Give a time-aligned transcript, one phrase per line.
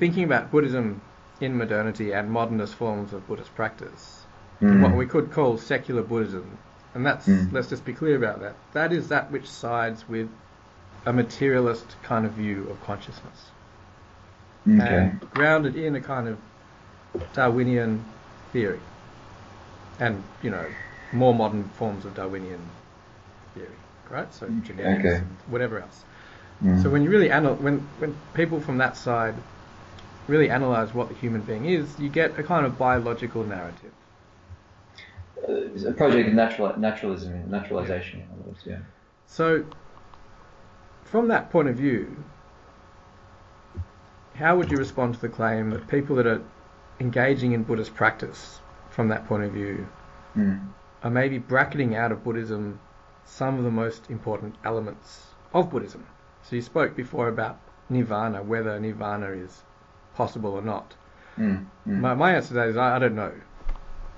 [0.00, 1.00] thinking about Buddhism
[1.40, 4.22] in modernity and modernist forms of Buddhist practice,
[4.60, 4.82] mm.
[4.82, 6.58] what we could call secular Buddhism,
[6.94, 7.52] and that's mm.
[7.52, 8.56] let's just be clear about that.
[8.72, 10.28] That is that which sides with
[11.06, 13.50] a materialist kind of view of consciousness,
[14.68, 14.96] okay.
[14.96, 16.38] and grounded in a kind of
[17.34, 18.04] Darwinian
[18.52, 18.80] theory,
[19.98, 20.66] and you know
[21.12, 22.60] more modern forms of Darwinian
[23.54, 23.68] theory,
[24.08, 24.32] right?
[24.34, 24.62] So mm.
[24.64, 25.16] genetics okay.
[25.16, 26.04] and whatever else.
[26.64, 26.82] Mm.
[26.82, 29.34] So when you really anal- when when people from that side
[30.30, 33.92] really analyze what the human being is, you get a kind of biological narrative.
[35.46, 38.78] Uh, a project of natural naturalism, naturalization, in other words, yeah.
[39.26, 39.64] So
[41.04, 42.22] from that point of view,
[44.34, 46.42] how would you respond to the claim that people that are
[47.00, 49.86] engaging in Buddhist practice from that point of view
[50.36, 50.60] mm.
[51.02, 52.78] are maybe bracketing out of Buddhism
[53.24, 56.06] some of the most important elements of Buddhism?
[56.42, 59.62] So you spoke before about nirvana, whether nirvana is
[60.20, 60.94] possible or not.
[61.38, 62.00] Mm, mm.
[62.04, 63.32] My, my answer to that is I, I don't know.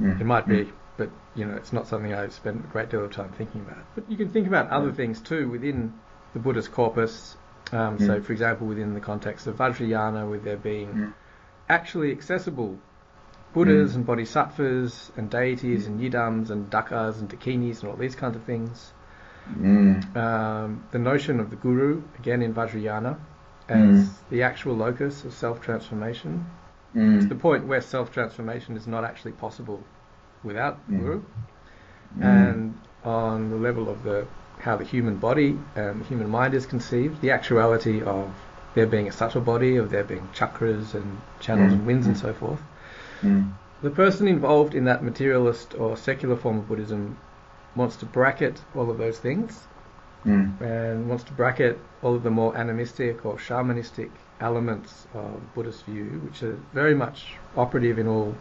[0.01, 0.73] Mm, it might be, mm.
[0.97, 3.85] but you know, it's not something I spend a great deal of time thinking about.
[3.95, 4.97] But you can think about other mm.
[4.97, 5.93] things too within
[6.33, 7.37] the Buddhist corpus.
[7.71, 8.25] Um, so, mm.
[8.25, 11.15] for example, within the context of Vajrayana, with there being
[11.69, 12.79] actually accessible
[13.55, 18.35] Buddhas and Bodhisattvas and deities and yidams and dakas and dakinis and all these kinds
[18.35, 18.93] of things.
[19.49, 20.17] Mm.
[20.17, 23.19] Um, the notion of the guru, again in Vajrayana,
[23.69, 24.09] as mm.
[24.31, 26.47] the actual locus of self transformation,
[26.95, 27.21] mm.
[27.21, 29.83] to the point where self transformation is not actually possible
[30.43, 31.01] without mm.
[31.01, 31.23] guru.
[32.19, 32.25] Mm.
[32.25, 34.27] And on the level of the
[34.59, 38.33] how the human body and the human mind is conceived, the actuality of
[38.75, 42.33] there being a subtle body, of there being chakras and channels and winds and so
[42.33, 42.61] forth.
[43.83, 47.19] The person involved in that materialist or secular form of Buddhism
[47.75, 49.67] wants to bracket all of those things
[50.27, 50.61] mm.
[50.61, 54.11] and wants to bracket all of the more animistic or shamanistic
[54.41, 58.35] elements of Buddhist view, which are very much operative in all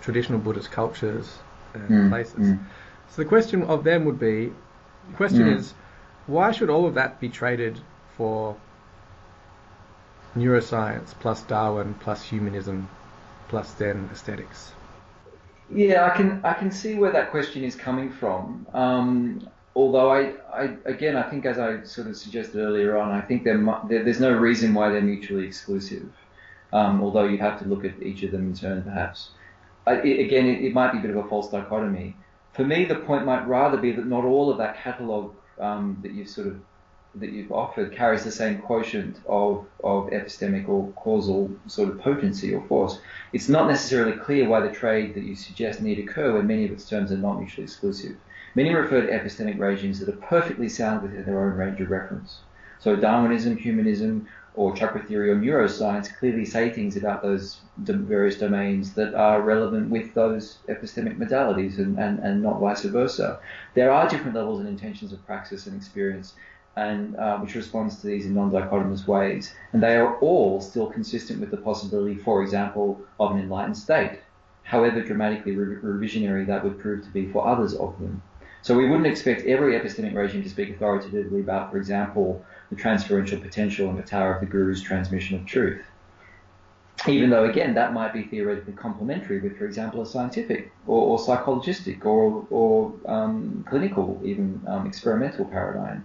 [0.00, 1.38] traditional Buddhist cultures
[1.74, 2.08] and mm.
[2.08, 2.48] places.
[2.48, 2.60] Mm.
[3.10, 4.52] So the question of them would be,
[5.10, 5.56] the question mm.
[5.56, 5.74] is,
[6.26, 7.80] why should all of that be traded
[8.16, 8.56] for
[10.36, 12.88] neuroscience plus Darwin plus humanism
[13.48, 14.72] plus then aesthetics?
[15.70, 18.66] Yeah, I can I can see where that question is coming from.
[18.72, 23.20] Um, although I, I, again, I think as I sort of suggested earlier on, I
[23.20, 23.58] think there,
[23.88, 26.08] there there's no reason why they're mutually exclusive.
[26.72, 29.30] Um, although you have to look at each of them in turn, perhaps.
[29.86, 32.16] I, it, again, it, it, might be a bit of a false dichotomy.
[32.54, 36.12] For me, the point might rather be that not all of that catalogue um, that
[36.12, 36.60] you've sort of
[37.14, 42.52] that you've offered carries the same quotient of, of epistemic or causal sort of potency
[42.52, 42.98] or force.
[43.32, 46.70] It's not necessarily clear why the trade that you suggest need occur when many of
[46.70, 48.16] its terms are not mutually exclusive.
[48.58, 52.40] Many refer to epistemic regimes that are perfectly sound within their own range of reference.
[52.80, 54.26] So Darwinism, humanism,
[54.56, 59.90] or chakra theory or neuroscience clearly say things about those various domains that are relevant
[59.90, 63.38] with those epistemic modalities and, and, and not vice versa.
[63.74, 66.34] There are different levels and intentions of praxis and experience
[66.74, 69.54] and uh, which responds to these in non-dichotomous ways.
[69.72, 74.18] And they are all still consistent with the possibility, for example, of an enlightened state,
[74.64, 78.20] however dramatically re- revisionary that would prove to be for others of them.
[78.62, 83.40] So we wouldn't expect every epistemic regime to speak authoritatively about, for example, the transferential
[83.40, 85.82] potential and the power of the guru's transmission of truth.
[87.06, 91.18] Even though, again, that might be theoretically complementary with, for example, a scientific or, or
[91.18, 96.04] psychologistic or, or um, clinical, even um, experimental paradigm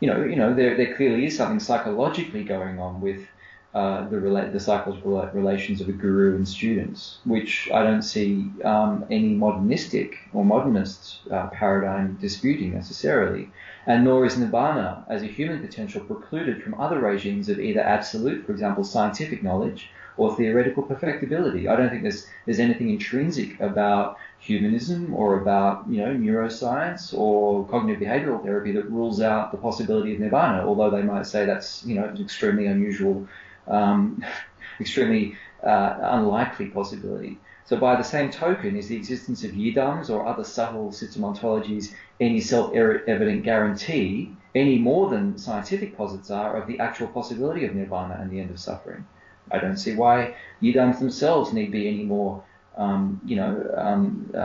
[0.00, 3.26] you know, you know, there, there clearly is something psychologically going on with
[3.74, 9.04] uh, the rela- psychological relations of a guru and students, which I don't see um,
[9.10, 13.50] any modernistic or modernist uh, paradigm disputing necessarily,
[13.86, 18.46] and nor is nirvana as a human potential precluded from other regimes of either absolute,
[18.46, 21.68] for example, scientific knowledge, or theoretical perfectibility.
[21.68, 27.66] I don't think there's there's anything intrinsic about humanism or about you know neuroscience or
[27.66, 31.84] cognitive behavioral therapy that rules out the possibility of nirvana, although they might say that's
[31.84, 33.26] you know an extremely unusual,
[33.68, 34.24] um,
[34.80, 37.38] extremely uh, unlikely possibility.
[37.66, 41.94] So by the same token, is the existence of yidams or other subtle system ontologies
[42.20, 48.18] any self-evident guarantee, any more than scientific posits are, of the actual possibility of nirvana
[48.20, 49.06] and the end of suffering?
[49.50, 52.44] I don't see why yidams themselves need be any more
[52.76, 54.38] um, you know, um, uh,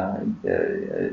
[0.47, 1.09] uh,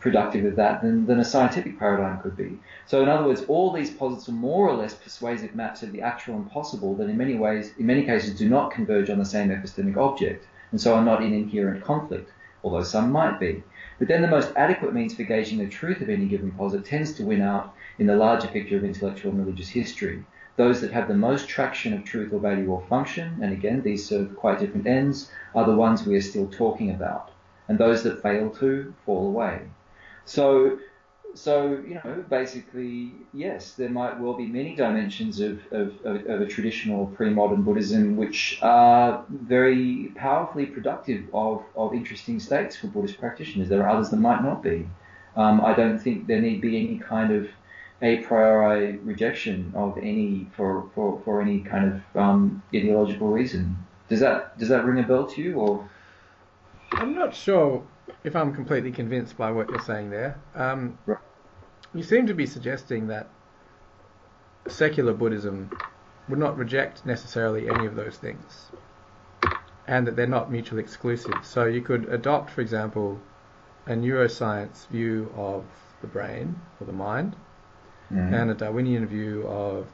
[0.00, 2.58] productive of that than, than a scientific paradigm could be.
[2.86, 6.00] So, in other words, all these posits are more or less persuasive maps of the
[6.00, 9.24] actual and possible that, in many ways, in many cases, do not converge on the
[9.24, 12.30] same epistemic object, and so are not in inherent conflict,
[12.62, 13.62] although some might be.
[13.98, 17.12] But then the most adequate means for gauging the truth of any given posit tends
[17.14, 20.24] to win out in the larger picture of intellectual and religious history.
[20.56, 24.06] Those that have the most traction of truth or value or function, and again, these
[24.06, 27.30] serve quite different ends, are the ones we are still talking about.
[27.68, 29.62] And those that fail to fall away.
[30.26, 30.78] So
[31.34, 36.40] so you know, basically, yes, there might well be many dimensions of, of, of, of
[36.40, 43.18] a traditional pre-modern Buddhism which are very powerfully productive of, of interesting states for Buddhist
[43.18, 43.68] practitioners.
[43.68, 44.88] There are others that might not be.
[45.36, 47.48] Um, I don't think there need be any kind of
[48.04, 53.76] a priori rejection of any for, for, for any kind of um, ideological reason.
[54.08, 55.88] Does that does that ring a bell to you or?
[56.92, 57.82] I'm not sure
[58.22, 60.38] if I'm completely convinced by what you're saying there.
[60.54, 61.18] Um, right.
[61.94, 63.28] You seem to be suggesting that
[64.68, 65.70] secular Buddhism
[66.28, 68.70] would not reject necessarily any of those things,
[69.86, 71.34] and that they're not mutually exclusive.
[71.42, 73.20] So you could adopt, for example,
[73.86, 75.64] a neuroscience view of
[76.00, 77.36] the brain or the mind,
[78.12, 78.34] mm-hmm.
[78.34, 79.86] and a Darwinian view of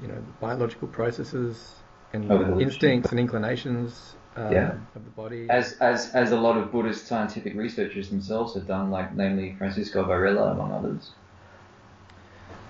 [0.00, 1.74] you know biological processes
[2.12, 2.30] and
[2.60, 4.72] instincts and inclinations um, yeah.
[4.94, 5.46] of the body.
[5.48, 10.04] As, as, as a lot of Buddhist scientific researchers themselves have done, like namely Francisco
[10.04, 11.12] Varela, among others.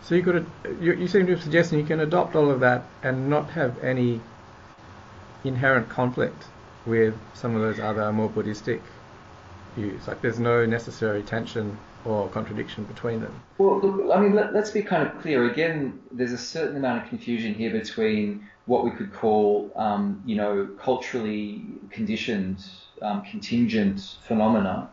[0.02, 0.46] So you could,
[0.81, 3.82] you, you seem to be suggesting you can adopt all of that and not have
[3.84, 4.20] any
[5.44, 6.44] inherent conflict
[6.86, 8.82] with some of those other more Buddhistic
[9.76, 10.08] views.
[10.08, 13.43] Like there's no necessary tension or contradiction between them.
[13.58, 15.50] Well, look, I mean, let, us be kind of clear.
[15.50, 20.37] Again, there's a certain amount of confusion here between what we could call, um, you
[20.37, 22.64] know, culturally conditioned,
[23.02, 24.88] um, contingent phenomena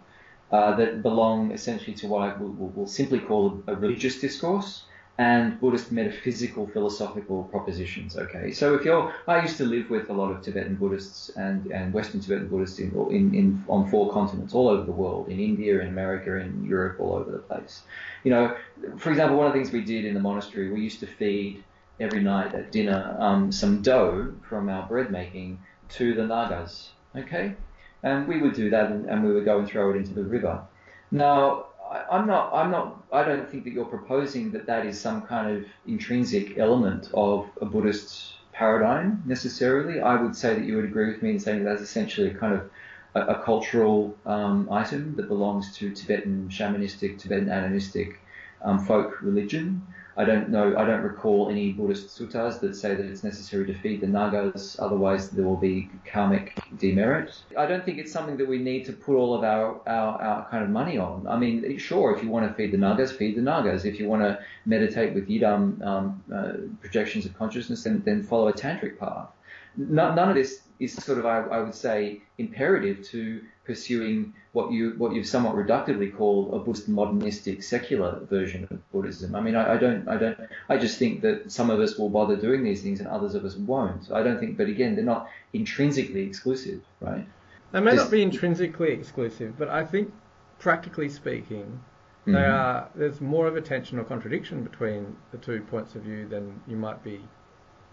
[0.52, 4.84] uh, that belong essentially to what I will, will simply call a religious discourse
[5.20, 8.16] and Buddhist metaphysical philosophical propositions.
[8.18, 11.66] Okay, so if you're, I used to live with a lot of Tibetan Buddhists and,
[11.72, 15.40] and Western Tibetan Buddhists in, in, in on four continents, all over the world, in
[15.40, 17.82] India, in America, in Europe, all over the place.
[18.24, 18.56] You know,
[18.98, 21.64] for example, one of the things we did in the monastery, we used to feed
[22.00, 25.60] every night at dinner um, some dough from our bread making
[25.90, 26.92] to the Nagas.
[27.16, 27.56] Okay,
[28.04, 30.24] and we would do that, and, and we would go and throw it into the
[30.24, 30.62] river.
[31.10, 32.54] Now, I, am not.
[32.54, 33.04] I'm not.
[33.12, 37.50] I don't think that you're proposing that that is some kind of intrinsic element of
[37.62, 40.02] a Buddhist paradigm necessarily.
[40.02, 42.34] I would say that you would agree with me in saying that that's essentially a
[42.34, 42.70] kind of
[43.16, 48.20] a, a cultural um, item that belongs to Tibetan shamanistic, Tibetan animistic
[48.62, 49.86] um, folk religion.
[50.18, 53.74] I don't know, I don't recall any Buddhist suttas that say that it's necessary to
[53.76, 57.40] feed the Nagas, otherwise there will be karmic demerit.
[57.56, 60.50] I don't think it's something that we need to put all of our, our, our
[60.50, 61.28] kind of money on.
[61.28, 63.86] I mean, sure, if you want to feed the Nagas, feed the Nagas.
[63.86, 68.48] If you want to meditate with Yidam um, uh, projections of consciousness, then, then follow
[68.48, 69.28] a tantric path.
[69.76, 74.94] none of this is sort of, I, I would say, imperative to pursuing what you
[74.98, 79.36] what you've somewhat reductively called a Buddhist modernistic secular version of Buddhism.
[79.36, 82.10] I mean, I, I, don't, I don't, I just think that some of us will
[82.10, 84.12] bother doing these things and others of us won't.
[84.12, 87.28] I don't think, but again, they're not intrinsically exclusive, right?
[87.72, 90.14] They may just, not be intrinsically exclusive, but I think,
[90.60, 91.80] practically speaking,
[92.26, 92.54] they mm-hmm.
[92.54, 92.90] are.
[92.96, 96.76] There's more of a tension or contradiction between the two points of view than you
[96.78, 97.22] might be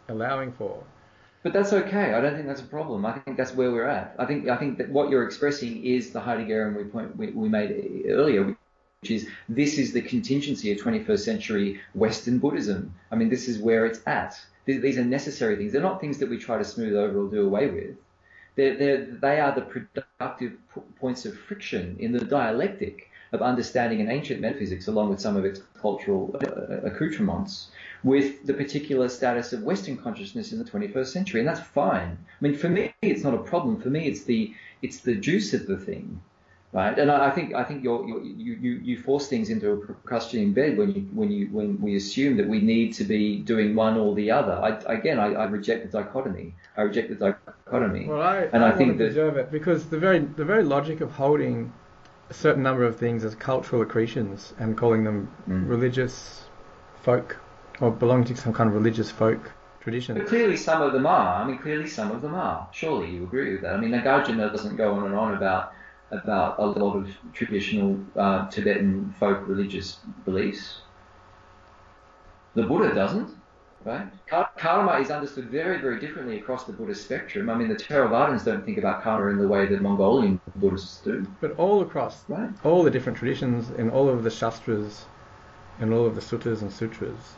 [0.09, 0.83] allowing for.
[1.45, 2.15] But that's okay.
[2.15, 3.05] I don't think that's a problem.
[3.05, 4.17] I think that's where we're at.
[4.19, 7.51] I think I think that what you're expressing is the Heideggerian we, point, we, we
[7.51, 8.57] made earlier,
[9.03, 12.95] which is this is the contingency of 21st century Western Buddhism.
[13.13, 14.41] I mean, this is where it's at.
[14.65, 15.73] These are necessary things.
[15.73, 17.97] They're not things that we try to smooth over or do away with.
[18.57, 20.55] They're, they're, they are the productive
[20.99, 25.45] points of friction in the dialectic of understanding an ancient metaphysics along with some of
[25.45, 27.69] its cultural uh, accoutrements
[28.05, 32.17] with the particular status of Western consciousness in the 21st century, and that's fine.
[32.41, 33.81] I mean, for me, it's not a problem.
[33.81, 36.21] For me, it's the it's the juice of the thing,
[36.73, 36.97] right?
[36.99, 39.77] And I, I think I think you're, you're, you you you force things into a
[39.79, 43.75] Procrustean bed when you when you when we assume that we need to be doing
[43.75, 44.53] one or the other.
[44.53, 46.55] I, again, I, I reject the dichotomy.
[46.77, 48.07] I reject the dichotomy.
[48.07, 51.01] Well, I, and I, I think that preserve it because the very the very logic
[51.01, 51.73] of holding
[52.31, 55.69] a certain number of things as cultural accretions and calling them mm.
[55.69, 56.45] religious
[57.03, 57.37] folk
[57.81, 60.17] or belonging to some kind of religious folk tradition.
[60.17, 61.43] But clearly, some of them are.
[61.43, 62.69] I mean, clearly, some of them are.
[62.73, 63.75] Surely, you agree with that.
[63.75, 65.73] I mean, Nagarjuna doesn't go on and on about
[66.11, 70.83] about a lot of traditional uh, Tibetan folk religious beliefs.
[72.55, 73.31] The Buddha doesn't,
[73.85, 74.09] right?
[74.57, 77.51] Karma is understood very, very differently across the Buddhist spectrum.
[77.51, 81.27] I mean, the Theravadins don't think about karma in the way that Mongolian Buddhists do.
[81.41, 82.51] But all across, right.
[82.65, 85.07] all the different traditions in all of the shastras
[85.81, 87.35] and all of the suttas and sutras,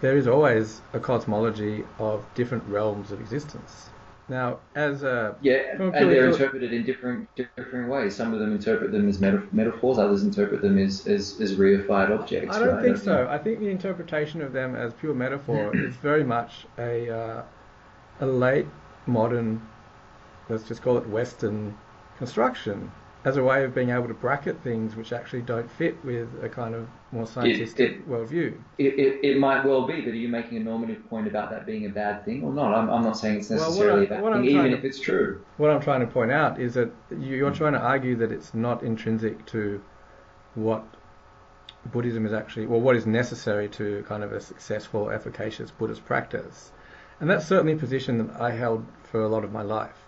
[0.00, 3.90] there is always a cosmology of different realms of existence.
[4.28, 8.14] Now, as a yeah, and they're interpreted in different different ways.
[8.14, 12.54] Some of them interpret them as metaphors, others interpret them as, as, as reified objects.
[12.54, 12.84] I don't right?
[12.84, 13.26] think so.
[13.30, 17.42] I think the interpretation of them as pure metaphor is very much a uh,
[18.20, 18.66] a late
[19.06, 19.66] modern,
[20.48, 21.76] let's just call it Western
[22.18, 22.92] construction
[23.28, 26.48] as a way of being able to bracket things which actually don't fit with a
[26.48, 28.58] kind of more scientific it, it, worldview.
[28.78, 31.66] It, it, it, might well be, but are you making a normative point about that
[31.66, 32.74] being a bad thing or not?
[32.74, 35.44] I'm, I'm not saying it's necessarily well, a bad thing, even to, if it's true.
[35.58, 38.82] What I'm trying to point out is that you're trying to argue that it's not
[38.82, 39.82] intrinsic to
[40.54, 40.84] what
[41.92, 46.72] Buddhism is actually, well, what is necessary to kind of a successful, efficacious Buddhist practice.
[47.20, 50.07] And that's certainly a position that I held for a lot of my life.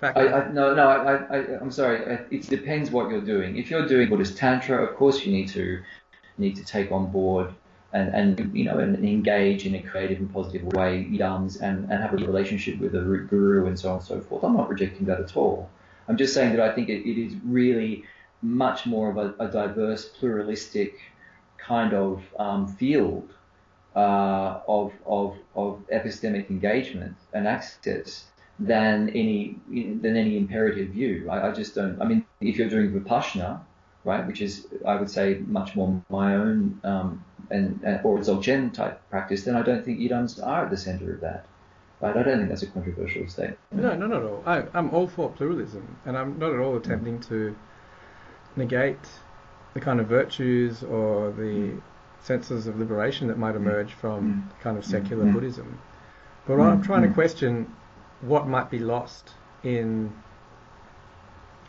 [0.00, 2.18] I, I, no, no, I, I, I'm sorry.
[2.30, 3.56] It depends what you're doing.
[3.56, 5.82] If you're doing Buddhist Tantra, of course you need to
[6.36, 7.52] need to take on board
[7.92, 12.02] and, and you know and, engage in a creative and positive way yidams and, and
[12.02, 14.44] have a relationship with the root guru and so on and so forth.
[14.44, 15.68] I'm not rejecting that at all.
[16.06, 18.04] I'm just saying that I think it, it is really
[18.40, 20.94] much more of a, a diverse, pluralistic
[21.58, 23.28] kind of um, field
[23.96, 28.24] uh, of, of, of epistemic engagement and access
[28.58, 31.28] than any than any imperative view.
[31.30, 32.00] I, I, just don't.
[32.00, 33.60] I mean, if you're doing vipassana,
[34.04, 38.72] right, which is I would say much more my own um, and, and or Dzogchen
[38.72, 41.46] type practice, then I don't think yidams are at the center of that.
[42.00, 42.16] Right?
[42.16, 43.58] I don't think that's a controversial statement.
[43.72, 44.42] No, not at all.
[44.46, 47.56] I, I'm all for pluralism, and I'm not at all attempting to
[48.56, 48.98] negate
[49.74, 51.80] the kind of virtues or the mm.
[52.20, 54.62] senses of liberation that might emerge from mm.
[54.62, 55.24] kind of secular.
[55.24, 55.80] Buddhism.
[56.46, 57.74] But what I'm trying to question
[58.20, 60.12] what might be lost in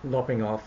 [0.03, 0.63] lopping off.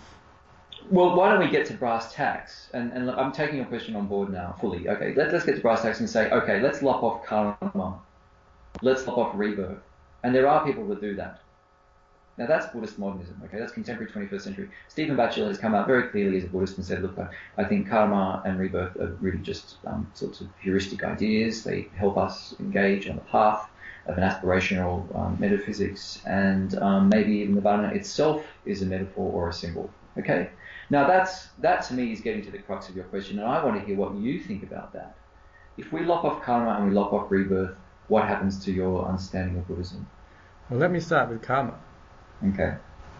[0.91, 2.69] Well, why don't we get to brass tacks?
[2.75, 4.89] And, and I'm taking your question on board now fully.
[4.89, 7.99] Okay, let, let's get to brass tacks and say, okay, let's lop off karma.
[8.83, 9.79] Let's lop off rebirth.
[10.23, 11.41] And there are people that do that.
[12.39, 13.59] Now that's Buddhist modernism, okay?
[13.59, 14.71] That's contemporary 21st century.
[14.89, 17.19] Stephen Batchelor has come out very clearly as a Buddhist and said, look,
[17.59, 21.63] I think karma and rebirth are really just um, sorts of heuristic ideas.
[21.63, 23.69] They help us engage on the path
[24.07, 29.49] of an aspirational um, metaphysics, and um, maybe even Nirvana itself is a metaphor or
[29.49, 29.91] a symbol.
[30.19, 30.51] Okay,
[30.91, 33.65] now that's that to me is getting to the crux of your question, and I
[33.65, 35.15] want to hear what you think about that.
[35.79, 37.77] If we lock off karma and we lock off rebirth,
[38.09, 40.07] what happens to your understanding of Buddhism?
[40.69, 41.79] Well, let me start with karma.
[42.47, 42.75] Okay.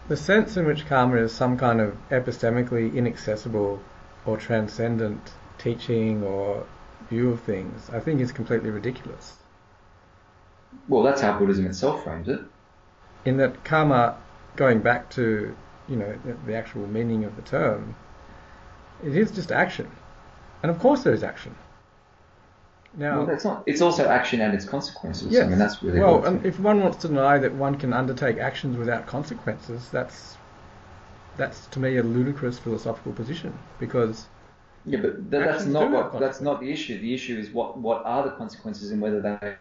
[0.07, 3.79] The sense in which karma is some kind of epistemically inaccessible
[4.25, 6.65] or transcendent teaching or
[7.09, 9.37] view of things, I think is completely ridiculous.
[10.87, 12.41] Well, that's how Buddhism itself frames it.
[13.25, 14.17] In that karma,
[14.55, 15.55] going back to
[15.87, 17.95] you know the, the actual meaning of the term,
[19.03, 19.89] it is just action,
[20.61, 21.55] and of course there is action.
[22.95, 23.63] Now, well, that's not.
[23.65, 25.31] It's also action and its consequences.
[25.31, 25.45] Yes.
[25.45, 26.23] I mean, that's really well.
[26.25, 30.37] And if one wants to deny that one can undertake actions without consequences, that's
[31.37, 34.27] that's to me a ludicrous philosophical position because.
[34.85, 36.19] Yeah, but th- that's not what.
[36.19, 36.99] That's not the issue.
[36.99, 39.55] The issue is what what are the consequences and whether they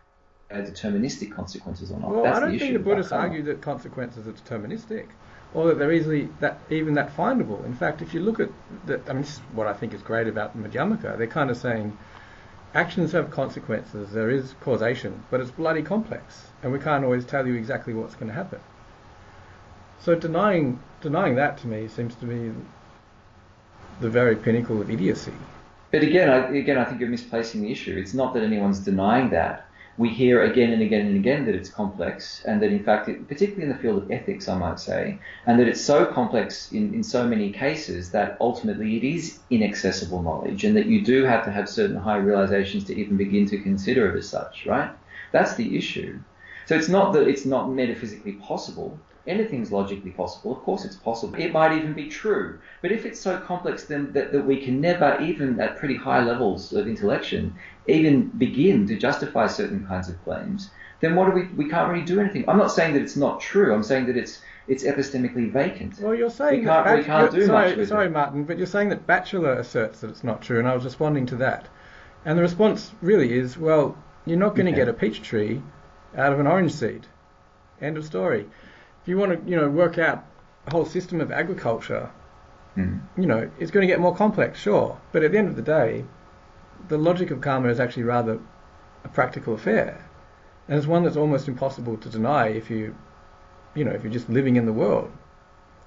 [0.60, 2.10] deterministic consequences or not.
[2.10, 5.06] Well, That's I don't the think the Buddhists argue that consequences are deterministic,
[5.54, 7.64] or that they're easily that even that findable.
[7.64, 8.50] In fact, if you look at
[8.86, 11.16] the, I mean, this is what I think is great about the Madhyamaka.
[11.18, 11.96] They're kind of saying
[12.74, 14.12] actions have consequences.
[14.12, 18.14] There is causation, but it's bloody complex, and we can't always tell you exactly what's
[18.14, 18.60] going to happen.
[20.00, 22.52] So denying denying that to me seems to be
[24.00, 25.32] the very pinnacle of idiocy.
[25.92, 27.96] But again, I, again, I think you're misplacing the issue.
[27.98, 29.68] It's not that anyone's denying that
[29.98, 33.28] we hear again and again and again that it's complex, and that in fact, it,
[33.28, 36.94] particularly in the field of ethics, I might say, and that it's so complex in,
[36.94, 41.44] in so many cases that ultimately it is inaccessible knowledge, and that you do have
[41.44, 44.90] to have certain high realizations to even begin to consider it as such, right?
[45.30, 46.18] That's the issue.
[46.66, 48.98] So it's not that it's not metaphysically possible.
[49.26, 50.52] Anything's logically possible.
[50.52, 51.36] Of course, it's possible.
[51.38, 52.58] It might even be true.
[52.80, 56.24] But if it's so complex, then that, that we can never, even at pretty high
[56.24, 57.54] levels of intellection,
[57.86, 61.44] even begin to justify certain kinds of claims, then what do we?
[61.64, 62.48] We can't really do anything.
[62.48, 63.72] I'm not saying that it's not true.
[63.72, 66.00] I'm saying that it's it's epistemically vacant.
[66.00, 68.12] Well, you're saying we can't, that we can't do sorry, much with sorry, it.
[68.12, 71.26] Martin, but you're saying that Batchelor asserts that it's not true, and I was responding
[71.26, 71.68] to that.
[72.24, 74.82] And the response really is, well, you're not going to okay.
[74.82, 75.60] get a peach tree
[76.16, 77.06] out of an orange seed.
[77.80, 78.46] End of story
[79.02, 80.24] if you want to, you know, work out
[80.66, 82.10] a whole system of agriculture,
[82.76, 83.00] mm.
[83.16, 85.00] you know, it's going to get more complex, sure.
[85.10, 86.04] But at the end of the day,
[86.88, 88.38] the logic of karma is actually rather
[89.04, 90.08] a practical affair,
[90.68, 92.94] and it's one that's almost impossible to deny if you,
[93.74, 95.10] you know, if you're just living in the world.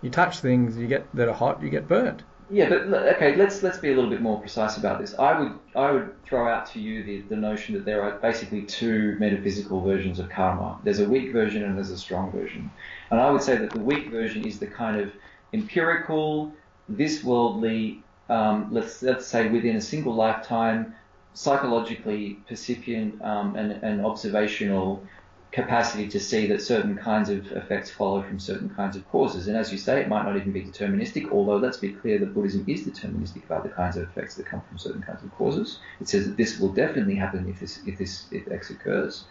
[0.02, 2.24] You touch things, you get that are hot, you get burnt.
[2.50, 2.82] Yeah, but
[3.16, 5.16] okay, let's let's be a little bit more precise about this.
[5.18, 8.64] I would I would throw out to you the, the notion that there are basically
[8.64, 10.80] two metaphysical versions of karma.
[10.84, 12.70] There's a weak version and there's a strong version.
[13.10, 15.12] And I would say that the weak version is the kind of
[15.54, 16.54] empirical,
[16.88, 20.94] this worldly, um, let's let's say within a single lifetime,
[21.34, 25.04] psychologically percipient um, and, and observational
[25.56, 29.48] capacity to see that certain kinds of effects follow from certain kinds of causes.
[29.48, 32.34] And as you say, it might not even be deterministic, although let's be clear that
[32.34, 35.80] Buddhism is deterministic about the kinds of effects that come from certain kinds of causes.
[36.02, 39.24] It says that this will definitely happen if this if this if X occurs.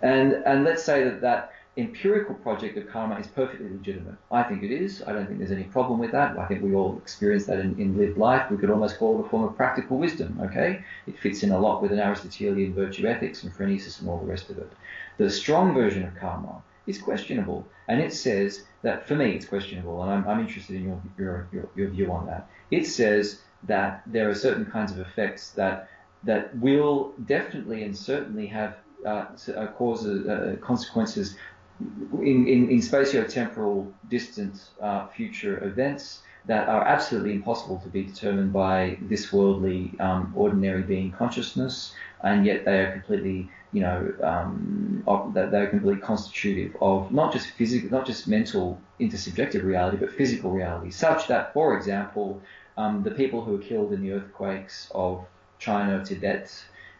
[0.00, 4.14] And and let's say that that empirical project of karma is perfectly legitimate.
[4.32, 5.02] I think it is.
[5.06, 6.38] I don't think there's any problem with that.
[6.38, 8.50] I think we all experience that in, in lived life.
[8.50, 10.82] We could almost call it a form of practical wisdom, okay?
[11.06, 14.24] It fits in a lot with an Aristotelian virtue ethics and phronesis and all the
[14.24, 14.72] rest of it.
[15.18, 20.02] The strong version of karma is questionable, and it says that, for me, it's questionable,
[20.02, 22.48] and I'm, I'm interested in your, your, your, your view on that.
[22.70, 25.88] It says that there are certain kinds of effects that
[26.24, 31.36] that will definitely and certainly have uh, uh causes, uh, consequences
[31.80, 38.52] in, in, in spatio-temporal distant uh, future events that are absolutely impossible to be determined
[38.52, 41.92] by this worldly um, ordinary being consciousness,
[42.22, 45.02] and yet they are completely, you know, um,
[45.34, 50.50] they are completely constitutive of not just physical, not just mental intersubjective reality, but physical
[50.50, 52.40] reality, such that, for example,
[52.76, 55.24] um, the people who were killed in the earthquakes of
[55.58, 56.52] China, Tibet,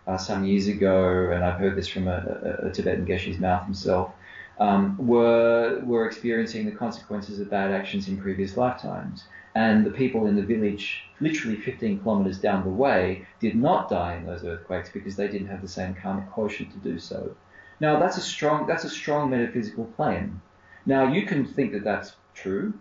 [0.06, 3.64] uh, some years ago, and I've heard this from a, a, a Tibetan Geshe's mouth
[3.64, 4.12] himself,
[4.58, 9.24] um, were were experiencing the consequences of bad actions in previous lifetimes.
[9.56, 14.16] And the people in the village, literally 15 kilometers down the way, did not die
[14.16, 17.34] in those earthquakes because they didn't have the same karmic quotient to do so.
[17.80, 20.42] Now that's a strong that's a strong metaphysical claim.
[20.84, 22.74] Now you can think that that's true.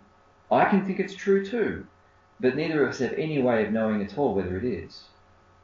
[0.52, 1.86] I can think it's true too,
[2.40, 5.04] but neither of us have any way of knowing at all whether it is,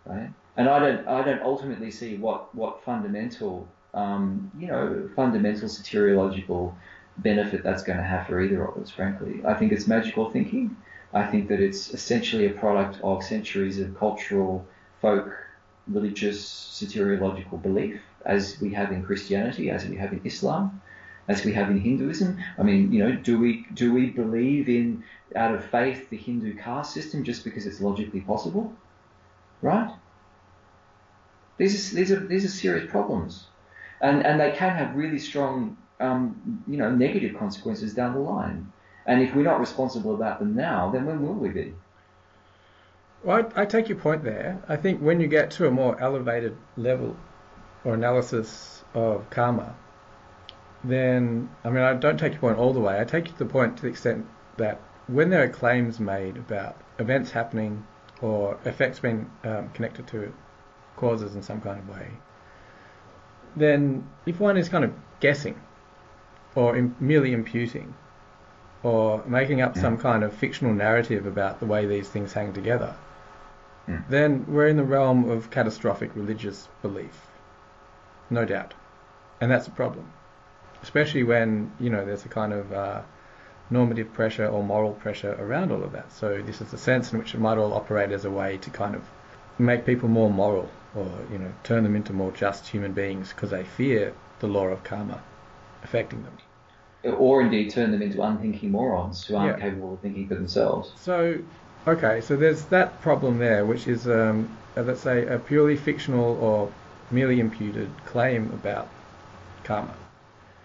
[0.06, 0.30] right?
[0.56, 6.74] And I don't I don't ultimately see what what fundamental um, you know, fundamental soteriological
[7.18, 9.42] benefit that's going to have for either of us, frankly.
[9.46, 10.74] I think it's magical thinking.
[11.12, 14.66] I think that it's essentially a product of centuries of cultural,
[15.00, 15.32] folk,
[15.86, 20.80] religious, soteriological belief, as we have in Christianity, as we have in Islam,
[21.28, 22.38] as we have in Hinduism.
[22.58, 25.04] I mean, you know, do we do we believe in
[25.36, 28.72] out of faith the Hindu caste system just because it's logically possible?
[29.60, 29.90] Right?
[31.58, 33.46] These are, these are these are serious problems
[34.02, 38.70] and and they can have really strong, um, you know, negative consequences down the line.
[39.06, 41.74] And if we're not responsible about them now, then when will we be?
[43.24, 44.62] Well, I, I take your point there.
[44.68, 47.16] I think when you get to a more elevated level
[47.84, 49.74] or analysis of karma,
[50.84, 53.00] then I mean I don't take your point all the way.
[53.00, 57.30] I take the point to the extent that when there are claims made about events
[57.30, 57.86] happening
[58.20, 60.32] or effects being um, connected to
[60.96, 62.08] causes in some kind of way,
[63.56, 65.60] then if one is kind of guessing
[66.54, 67.94] or Im- merely imputing
[68.82, 72.94] or making up some kind of fictional narrative about the way these things hang together,
[73.88, 74.02] mm.
[74.08, 77.26] then we're in the realm of catastrophic religious belief.
[78.30, 78.74] No doubt.
[79.40, 80.12] And that's a problem.
[80.82, 83.02] Especially when, you know, there's a kind of uh,
[83.70, 86.12] normative pressure or moral pressure around all of that.
[86.12, 88.70] So this is the sense in which it might all operate as a way to
[88.70, 89.02] kind of
[89.58, 93.50] make people more moral or you know turn them into more just human beings because
[93.50, 95.22] they fear the law of karma
[95.82, 96.36] affecting them.
[97.04, 99.64] Or indeed turn them into unthinking morons who aren't yeah.
[99.70, 100.92] capable of thinking for themselves.
[100.96, 101.38] So,
[101.86, 106.36] okay, so there's that problem there, which is, um, uh, let's say, a purely fictional
[106.40, 106.72] or
[107.10, 108.88] merely imputed claim about
[109.64, 109.94] karma.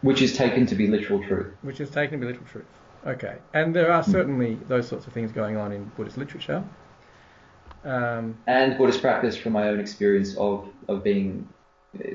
[0.02, 1.54] Which is taken to be literal truth.
[1.64, 2.66] Which is taken to be literal truth.
[3.06, 6.64] Okay, and there are certainly those sorts of things going on in Buddhist literature.
[7.84, 11.48] Um, and Buddhist practice from my own experience of, of being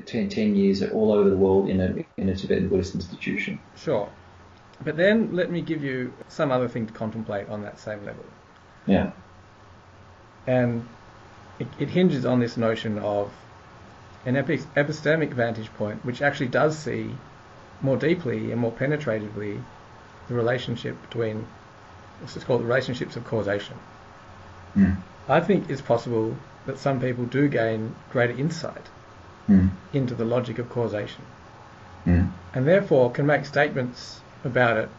[0.05, 3.59] 10, 10 years all over the world in a, in a Tibetan Buddhist institution.
[3.75, 4.09] Sure.
[4.83, 8.25] But then let me give you some other thing to contemplate on that same level.
[8.85, 9.11] Yeah.
[10.45, 10.87] And
[11.59, 13.31] it, it hinges on this notion of
[14.25, 17.11] an epistemic vantage point, which actually does see
[17.81, 19.61] more deeply and more penetratively
[20.27, 21.45] the relationship between,
[22.19, 23.77] what's it called, the relationships of causation.
[24.75, 24.97] Mm.
[25.27, 28.87] I think it's possible that some people do gain greater insight
[29.49, 29.69] mm.
[29.93, 31.23] into the logic of causation
[32.05, 32.31] mm.
[32.53, 34.89] and therefore can make statements about it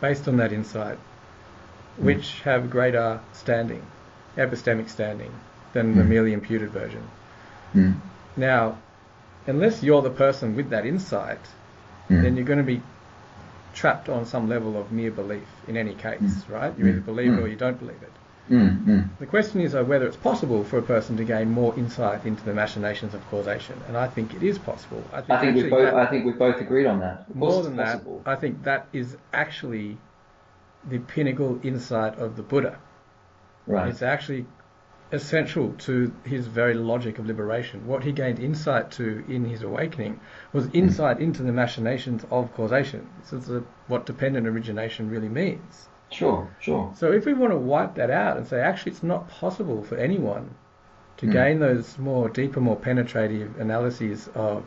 [0.00, 0.98] based on that insight
[1.96, 2.04] hmm.
[2.04, 3.82] which have greater standing,
[4.36, 5.30] epistemic standing,
[5.74, 6.08] than the hmm.
[6.08, 7.02] merely imputed version.
[7.72, 7.92] Hmm.
[8.36, 8.78] Now,
[9.46, 11.38] unless you're the person with that insight,
[12.08, 12.82] then you're going to be
[13.72, 16.76] trapped on some level of mere belief in any case, right?
[16.76, 18.12] You either believe it or you don't believe it.
[18.50, 19.08] Mm, mm.
[19.20, 22.52] The question is whether it's possible for a person to gain more insight into the
[22.52, 25.04] machinations of causation, and I think it is possible.
[25.12, 25.94] I think, I think we've both.
[25.94, 27.32] I think we've both agreed on that.
[27.34, 28.22] more than possible.
[28.24, 29.98] that, I think that is actually
[30.88, 32.78] the pinnacle insight of the Buddha.
[33.66, 33.88] Right.
[33.88, 34.46] It's actually
[35.12, 37.86] essential to his very logic of liberation.
[37.86, 40.20] What he gained insight to in his awakening
[40.52, 43.08] was insight into the machinations of causation.
[43.20, 45.88] This is what dependent origination really means.
[46.10, 46.92] Sure, sure.
[46.96, 49.96] So if we want to wipe that out and say, actually, it's not possible for
[49.96, 50.54] anyone
[51.18, 51.32] to mm.
[51.32, 54.64] gain those more deeper, more penetrative analyses of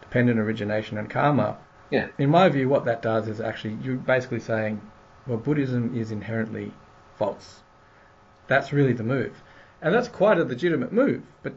[0.00, 1.58] dependent origination and karma,
[1.90, 2.08] yeah.
[2.18, 4.80] in my view, what that does is actually you're basically saying,
[5.26, 6.72] well, Buddhism is inherently
[7.16, 7.60] false.
[8.46, 9.42] That's really the move.
[9.82, 11.52] And that's quite a legitimate move, but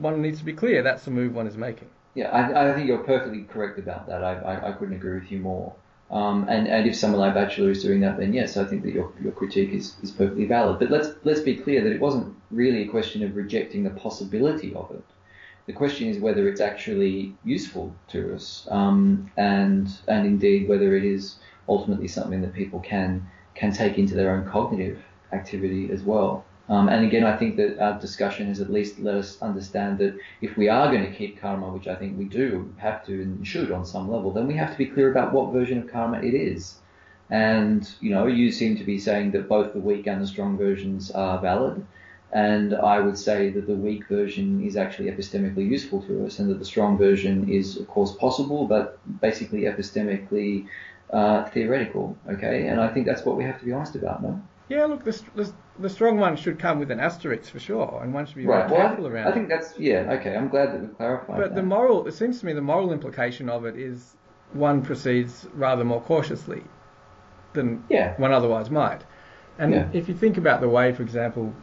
[0.00, 1.90] one needs to be clear that's the move one is making.
[2.14, 4.22] Yeah, I, I think you're perfectly correct about that.
[4.22, 5.74] I, I, I couldn't agree with you more.
[6.12, 8.92] Um, and, and if someone like Batchelor is doing that, then yes, I think that
[8.92, 10.78] your, your critique is, is perfectly valid.
[10.78, 14.74] But let's let's be clear that it wasn't really a question of rejecting the possibility
[14.74, 15.04] of it.
[15.66, 21.04] The question is whether it's actually useful to us, um, and and indeed whether it
[21.04, 26.44] is ultimately something that people can can take into their own cognitive activity as well.
[26.72, 30.18] Um, and again, I think that our discussion has at least let us understand that
[30.40, 33.46] if we are going to keep karma, which I think we do have to and
[33.46, 36.22] should on some level, then we have to be clear about what version of karma
[36.22, 36.76] it is.
[37.28, 40.56] And, you know, you seem to be saying that both the weak and the strong
[40.56, 41.84] versions are valid.
[42.32, 46.48] And I would say that the weak version is actually epistemically useful to us, and
[46.48, 50.66] that the strong version is, of course, possible, but basically epistemically
[51.10, 52.16] uh, theoretical.
[52.30, 54.40] Okay, and I think that's what we have to be honest about, no?
[54.70, 58.26] Yeah, look, the, the strong one should come with an asterisk for sure, and one
[58.26, 58.68] should be right.
[58.68, 59.28] very well, careful around.
[59.28, 60.36] I think that's yeah, okay.
[60.36, 61.36] I'm glad that we clarified.
[61.36, 61.54] But that.
[61.54, 64.16] the moral, it seems to me, the moral implication of it is
[64.52, 66.62] one proceeds rather more cautiously
[67.54, 68.14] than yeah.
[68.18, 69.02] one otherwise might.
[69.58, 69.88] And yeah.
[69.92, 71.54] if you think about the way, for example,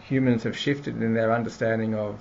[0.00, 2.20] humans have shifted in their understanding of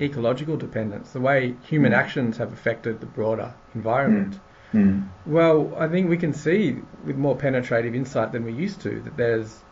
[0.00, 1.96] ecological dependence, the way human mm.
[1.96, 4.34] actions have affected the broader environment.
[4.34, 4.40] Mm
[4.72, 5.08] Mm.
[5.24, 9.16] Well, I think we can see with more penetrative insight than we used to that
[9.16, 9.62] there's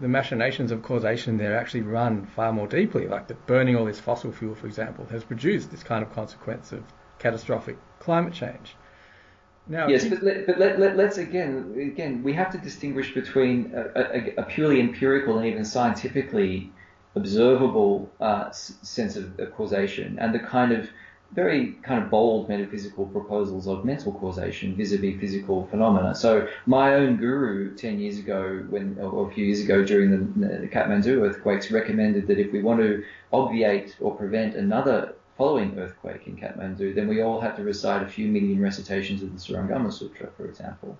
[0.00, 3.06] the machinations of causation there actually run far more deeply.
[3.06, 6.72] Like that burning all this fossil fuel, for example, has produced this kind of consequence
[6.72, 6.82] of
[7.18, 8.76] catastrophic climate change.
[9.68, 13.72] Now, yes, but, let, but let, let, us again, again, we have to distinguish between
[13.74, 16.72] a, a, a purely empirical and even scientifically
[17.14, 20.88] observable uh, sense of, of causation and the kind of
[21.34, 26.14] very kind of bold metaphysical proposals of mental causation vis-a-vis physical phenomena.
[26.14, 30.58] So my own guru 10 years ago, when or a few years ago during the,
[30.58, 36.26] the Kathmandu earthquakes, recommended that if we want to obviate or prevent another following earthquake
[36.26, 39.92] in Kathmandu, then we all have to recite a few million recitations of the Surangama
[39.92, 40.98] Sutra, for example.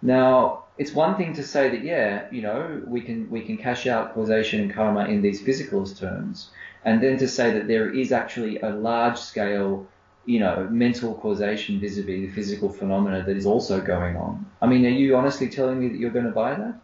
[0.00, 3.88] Now, it's one thing to say that, yeah, you know, we can we can cash
[3.88, 6.50] out causation and karma in these physicalist terms,
[6.84, 9.86] and then to say that there is actually a large scale,
[10.26, 14.46] you know, mental causation vis-a-vis the physical phenomena that is also going on.
[14.62, 16.80] I mean, are you honestly telling me that you're going to buy that?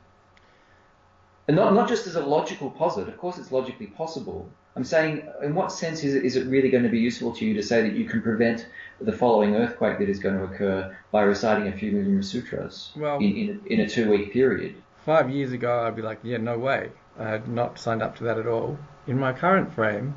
[1.46, 4.48] And not, not just as a logical posit, of course it's logically possible.
[4.76, 7.44] I'm saying, in what sense is it, is it really going to be useful to
[7.44, 8.66] you to say that you can prevent
[9.00, 13.18] the following earthquake that is going to occur by reciting a few million sutras well,
[13.18, 14.74] in, in, a, in a two week period?
[15.04, 16.90] Five years ago, I'd be like, yeah, no way.
[17.18, 20.14] I had not signed up to that at all in my current frame,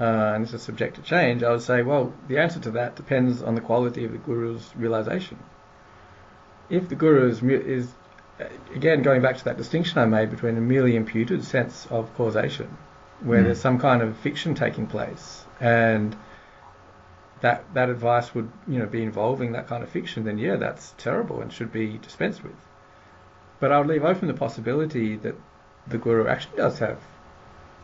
[0.00, 2.96] uh, and this is subject to change, I would say, well, the answer to that
[2.96, 5.38] depends on the quality of the guru's realization.
[6.70, 7.92] If the guru is, is
[8.74, 12.76] again, going back to that distinction I made between a merely imputed sense of causation,
[13.20, 13.44] where mm.
[13.44, 16.14] there's some kind of fiction taking place, and
[17.40, 20.94] that that advice would you know be involving that kind of fiction, then yeah, that's
[20.98, 22.56] terrible and should be dispensed with.
[23.60, 25.34] But I would leave open the possibility that
[25.90, 26.98] the guru actually does have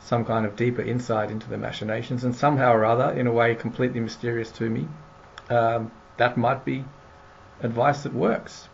[0.01, 3.55] some kind of deeper insight into the machinations, and somehow or other, in a way
[3.55, 4.87] completely mysterious to me,
[5.49, 6.85] um, that might be
[7.63, 8.69] advice that works.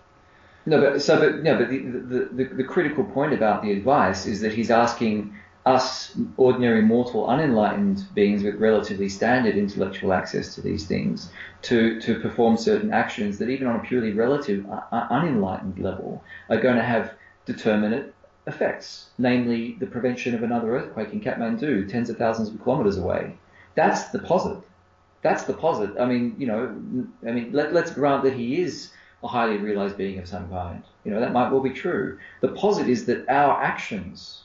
[0.66, 4.27] No, but so, but no, but the, the, the, the critical point about the advice
[4.27, 5.35] is that he's asking
[5.66, 11.31] us ordinary mortal unenlightened beings with relatively standard intellectual access to these things
[11.62, 16.61] to, to perform certain actions that even on a purely relative uh, unenlightened level are
[16.61, 17.12] going to have
[17.45, 18.14] determinate
[18.46, 23.37] effects, namely the prevention of another earthquake in Kathmandu, tens of thousands of kilometers away.
[23.74, 24.59] That's the posit.
[25.22, 25.90] That's the posit.
[26.00, 26.74] I mean, you know,
[27.26, 28.90] I mean, let, let's grant that he is
[29.22, 30.83] a highly realized being of some kind.
[31.05, 32.18] You know, that might well be true.
[32.40, 34.42] The posit is that our actions,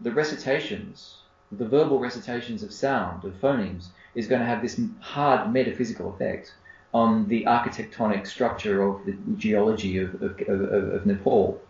[0.00, 1.18] the recitations,
[1.50, 6.52] the verbal recitations of sound, of phonemes, is going to have this hard metaphysical effect
[6.92, 10.60] on the architectonic structure of the geology of, of, of,
[10.94, 11.60] of Nepal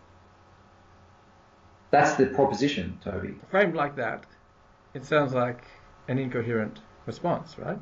[1.91, 3.35] That's the proposition, Toby.
[3.49, 4.25] Framed like that,
[4.93, 5.63] it sounds like
[6.07, 7.79] an incoherent response, right?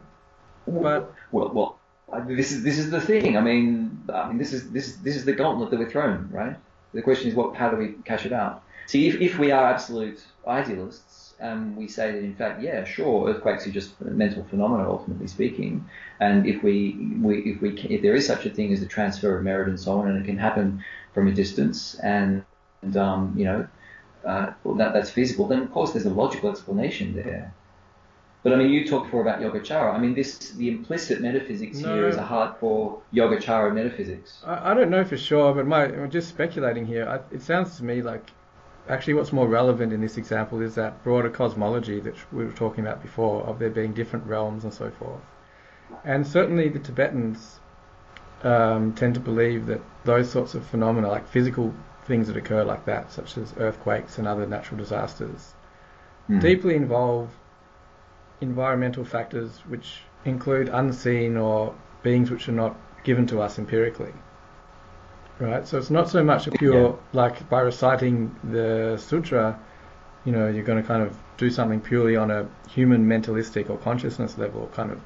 [0.66, 1.80] But well, well,
[2.28, 3.38] this is this is the thing.
[3.38, 6.30] I mean, I mean, this is this is this is the gauntlet that we're thrown,
[6.32, 6.56] right?
[6.94, 7.56] The question is, what?
[7.56, 8.64] How do we cash it out?
[8.88, 13.30] See, if, if we are absolute idealists and we say that in fact, yeah, sure,
[13.30, 15.88] earthquakes are just mental phenomena, ultimately speaking,
[16.22, 19.38] and if we, we if we if there is such a thing as the transfer
[19.38, 22.44] of merit and so on, and it can happen from a distance, and,
[22.82, 23.68] and um, you know,
[24.28, 27.54] uh, well, that, that's feasible, then of course there's a logical explanation there.
[28.44, 29.94] But I mean, you talked before about Yogacara.
[29.94, 34.42] I mean, this the implicit metaphysics no, here is a hardcore Yogacara metaphysics.
[34.46, 37.08] I, I don't know for sure, but my I'm just speculating here.
[37.08, 38.32] I, it sounds to me like
[38.90, 42.86] actually what's more relevant in this example is that broader cosmology that we were talking
[42.86, 45.22] about before, of there being different realms and so forth.
[46.04, 47.60] And certainly the Tibetans
[48.44, 51.74] um, tend to believe that those sorts of phenomena, like physical
[52.08, 55.54] things that occur like that, such as earthquakes and other natural disasters,
[56.30, 56.42] mm.
[56.42, 57.30] deeply involve
[58.42, 64.14] environmental factors which include unseen or beings which are not given to us empirically.
[65.40, 65.68] Right?
[65.68, 66.96] So it's not so much a pure, yeah.
[67.14, 69.60] like by reciting the sutra,
[70.26, 73.78] you know, you're going to kind of do something purely on a human mentalistic or
[73.78, 75.00] consciousness level, kind of,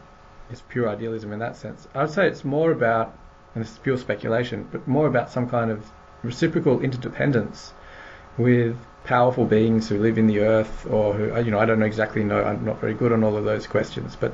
[0.49, 1.87] it's pure idealism in that sense.
[1.93, 3.17] I'd say it's more about,
[3.53, 5.85] and this is pure speculation, but more about some kind of
[6.23, 7.73] reciprocal interdependence
[8.37, 11.79] with powerful beings who live in the earth or who, uh, you know, I don't
[11.79, 14.33] know exactly know, I'm not very good on all of those questions, but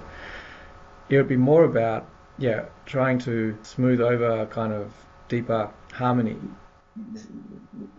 [1.10, 4.91] it would be more about, yeah, trying to smooth over kind of
[5.30, 6.38] deeper harmony.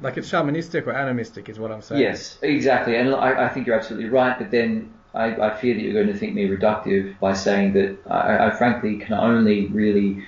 [0.01, 2.03] Like it's shamanistic or animistic is what I'm saying.
[2.03, 2.97] Yes, exactly.
[2.97, 6.13] And I, I think you're absolutely right, but then I, I, fear that you're going
[6.13, 10.25] to think me reductive by saying that I, I frankly can only really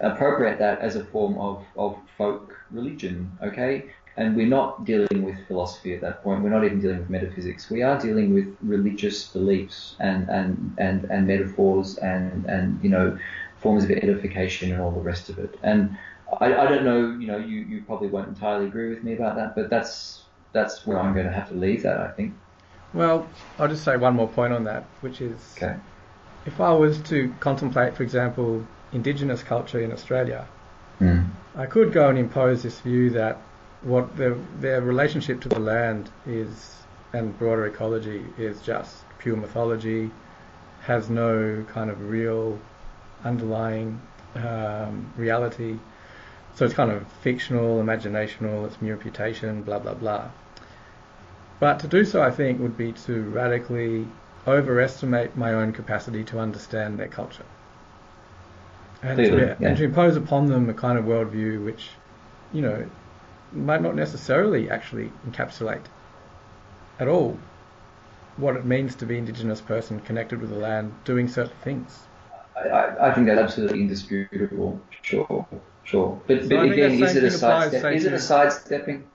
[0.00, 3.90] appropriate that as a form of, of folk religion, okay?
[4.16, 6.42] And we're not dealing with philosophy at that point.
[6.42, 7.68] We're not even dealing with metaphysics.
[7.68, 13.18] We are dealing with religious beliefs and, and, and, and metaphors and, and, you know,
[13.58, 15.58] forms of edification and all the rest of it.
[15.62, 15.98] And
[16.40, 19.36] I, I don't know, you know, you, you probably won't entirely agree with me about
[19.36, 22.34] that, but that's, that's where I'm going to have to leave that, I think.
[22.94, 25.76] Well, I'll just say one more point on that, which is okay.
[26.46, 30.48] if I was to contemplate, for example, indigenous culture in Australia,
[31.00, 31.28] mm.
[31.58, 33.38] I could go and impose this view that
[33.80, 36.76] what their their relationship to the land is
[37.14, 40.10] and broader ecology is just pure mythology,
[40.82, 42.58] has no kind of real
[43.24, 44.00] underlying
[44.34, 45.78] um, reality.
[46.54, 50.28] So it's kind of fictional, imaginational, it's mere reputation, blah blah blah.
[51.58, 54.06] But to do so, I think, would be to radically
[54.46, 57.46] overestimate my own capacity to understand their culture.
[59.06, 59.68] And, Clearly, to, yeah.
[59.68, 61.90] and to impose upon them a kind of worldview which,
[62.52, 62.84] you know,
[63.52, 65.84] might not necessarily actually encapsulate
[66.98, 67.38] at all
[68.36, 72.00] what it means to be an indigenous person connected with the land doing certain things.
[72.56, 74.80] I, I think that's absolutely indisputable.
[75.02, 75.46] Sure,
[75.84, 76.20] sure.
[76.26, 77.92] But, so but again, is it a sidestep?
[77.92, 79.06] Is it a sidestepping?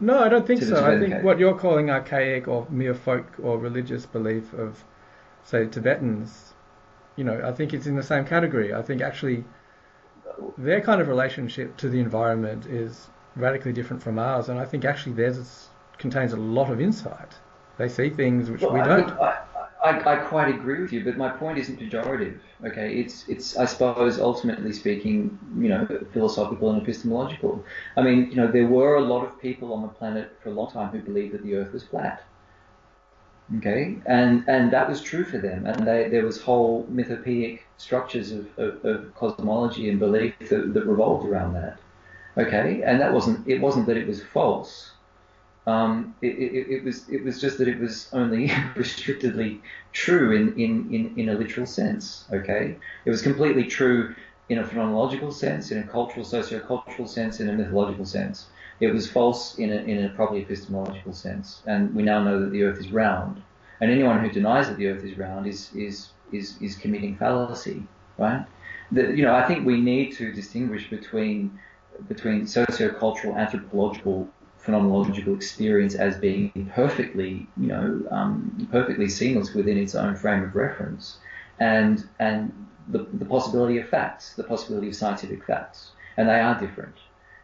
[0.00, 0.84] No, I don't think so.
[0.84, 4.84] I think what you're calling archaic or mere folk or religious belief of,
[5.44, 6.54] say, Tibetans,
[7.16, 8.74] you know, I think it's in the same category.
[8.74, 9.44] I think actually
[10.58, 14.84] their kind of relationship to the environment is radically different from ours, and I think
[14.84, 17.34] actually theirs contains a lot of insight.
[17.78, 19.10] They see things which well, we don't.
[19.20, 19.38] I,
[19.84, 22.38] I, I, quite agree with you, but my point isn't pejorative.
[22.64, 27.64] Okay, it's it's I suppose ultimately speaking, you know, philosophical and epistemological.
[27.96, 30.52] I mean, you know, there were a lot of people on the planet for a
[30.52, 32.22] long time who believed that the Earth was flat.
[33.58, 38.32] Okay, and and that was true for them, and they, there was whole mythopoeic structures
[38.32, 41.78] of, of, of cosmology and belief that, that revolved around that.
[42.36, 44.90] Okay, and that wasn't it wasn't that it was false.
[45.68, 49.60] Um, it, it, it, was it was just that it was only restrictedly
[49.92, 52.24] true in, in, in, in a literal sense.
[52.32, 54.14] Okay, it was completely true
[54.48, 58.46] in a phenomenological sense, in a cultural, socio-cultural sense, in a mythological sense.
[58.80, 62.50] It was false in a, in a properly epistemological sense, and we now know that
[62.50, 63.42] the Earth is round.
[63.80, 67.82] And anyone who denies that the Earth is round is is is, is committing fallacy,
[68.18, 68.44] right?
[68.92, 71.58] The, you know, I think we need to distinguish between
[72.08, 74.28] between socio-cultural, anthropological,
[74.62, 80.54] phenomenological experience as being perfectly, you know, um, perfectly seamless within its own frame of
[80.54, 81.18] reference,
[81.58, 82.52] and and
[82.88, 86.94] the, the possibility of facts, the possibility of scientific facts, and they are different,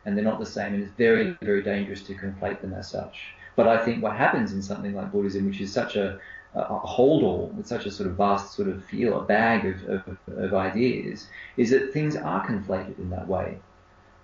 [0.05, 3.35] and they're not the same, and it's very very dangerous to conflate them as such.
[3.57, 6.19] But I think what happens in something like Buddhism, which is such a,
[6.55, 9.85] a hold all with such a sort of vast sort of feel, a bag of,
[9.89, 13.59] of, of ideas, is that things are conflated in that way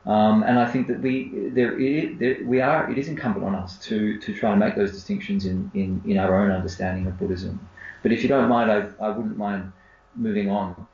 [0.06, 1.76] Um, and I think that we there,
[2.18, 5.44] there, we are it is incumbent on us to to try and make those distinctions
[5.44, 7.68] in, in, in our own understanding of Buddhism.
[8.02, 9.72] But if you don't mind, I, I wouldn't mind
[10.14, 10.86] moving on.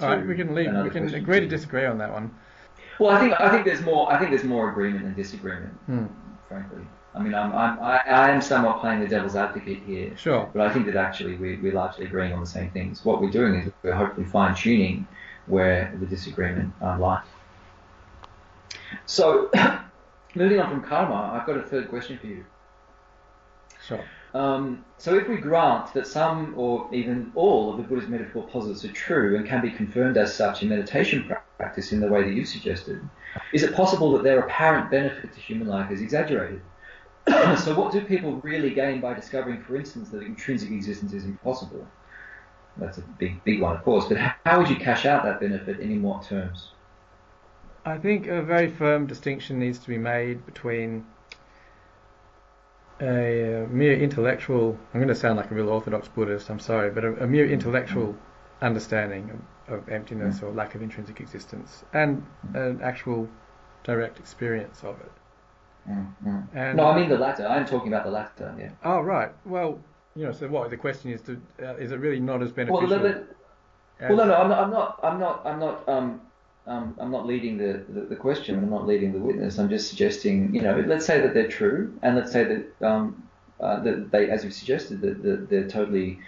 [0.00, 0.72] All right, we can leave.
[0.82, 2.34] We can agree to disagree on that one.
[2.98, 6.06] Well, I think I think there's more I think there's more agreement than disagreement, hmm.
[6.48, 6.82] frankly.
[7.14, 10.14] I mean, I'm, I'm, I, I am somewhat playing the devil's advocate here.
[10.18, 10.50] Sure.
[10.52, 13.06] But I think that actually we, we're largely agreeing on the same things.
[13.06, 15.08] What we're doing is we're hopefully fine tuning
[15.46, 17.24] where the disagreement uh, lies.
[19.06, 19.50] So,
[20.34, 22.44] moving on from karma, I've got a third question for you.
[23.86, 24.04] Sure.
[24.36, 28.84] Um, so, if we grant that some or even all of the Buddhist metaphor posits
[28.84, 32.34] are true and can be confirmed as such in meditation practice in the way that
[32.34, 33.00] you suggested,
[33.54, 36.60] is it possible that their apparent benefit to human life is exaggerated?
[37.28, 41.86] so, what do people really gain by discovering, for instance, that intrinsic existence is impossible?
[42.76, 44.04] That's a big, big one, of course.
[44.04, 46.72] But how would you cash out that benefit and in what terms?
[47.86, 51.06] I think a very firm distinction needs to be made between
[53.00, 56.90] a, a mere intellectual, I'm going to sound like a real orthodox Buddhist, I'm sorry,
[56.90, 58.16] but a, a mere intellectual
[58.62, 63.28] understanding of, of emptiness or lack of intrinsic existence and an actual
[63.84, 65.12] direct experience of it.
[65.88, 66.76] Mm-hmm.
[66.76, 67.46] no, I mean the latter.
[67.46, 68.54] I'm talking about the latter.
[68.58, 68.70] Yeah.
[68.84, 69.30] Oh right.
[69.44, 69.78] Well,
[70.16, 72.88] you know, so what the question is: to, uh, is it really not as beneficial?
[72.88, 72.98] Well,
[74.00, 74.58] well no, no, I'm not.
[74.58, 75.00] I'm not.
[75.04, 75.46] I'm not.
[75.46, 75.88] I'm not.
[75.88, 76.20] Um,
[76.66, 78.56] um, I'm not leading the, the, the, question.
[78.58, 79.58] I'm not leading the witness.
[79.58, 83.22] I'm just suggesting, you know, let's say that they're true, and let's say that um,
[83.60, 86.18] uh, that they, as you've suggested, that, that they're totally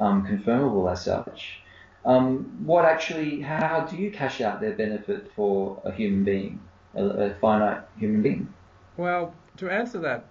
[0.00, 1.60] um, confirmable as such.
[2.04, 3.40] Um, what actually?
[3.40, 6.60] How do you cash out their benefit for a human being,
[6.94, 8.52] a, a finite human being?
[8.96, 10.26] Well, to answer that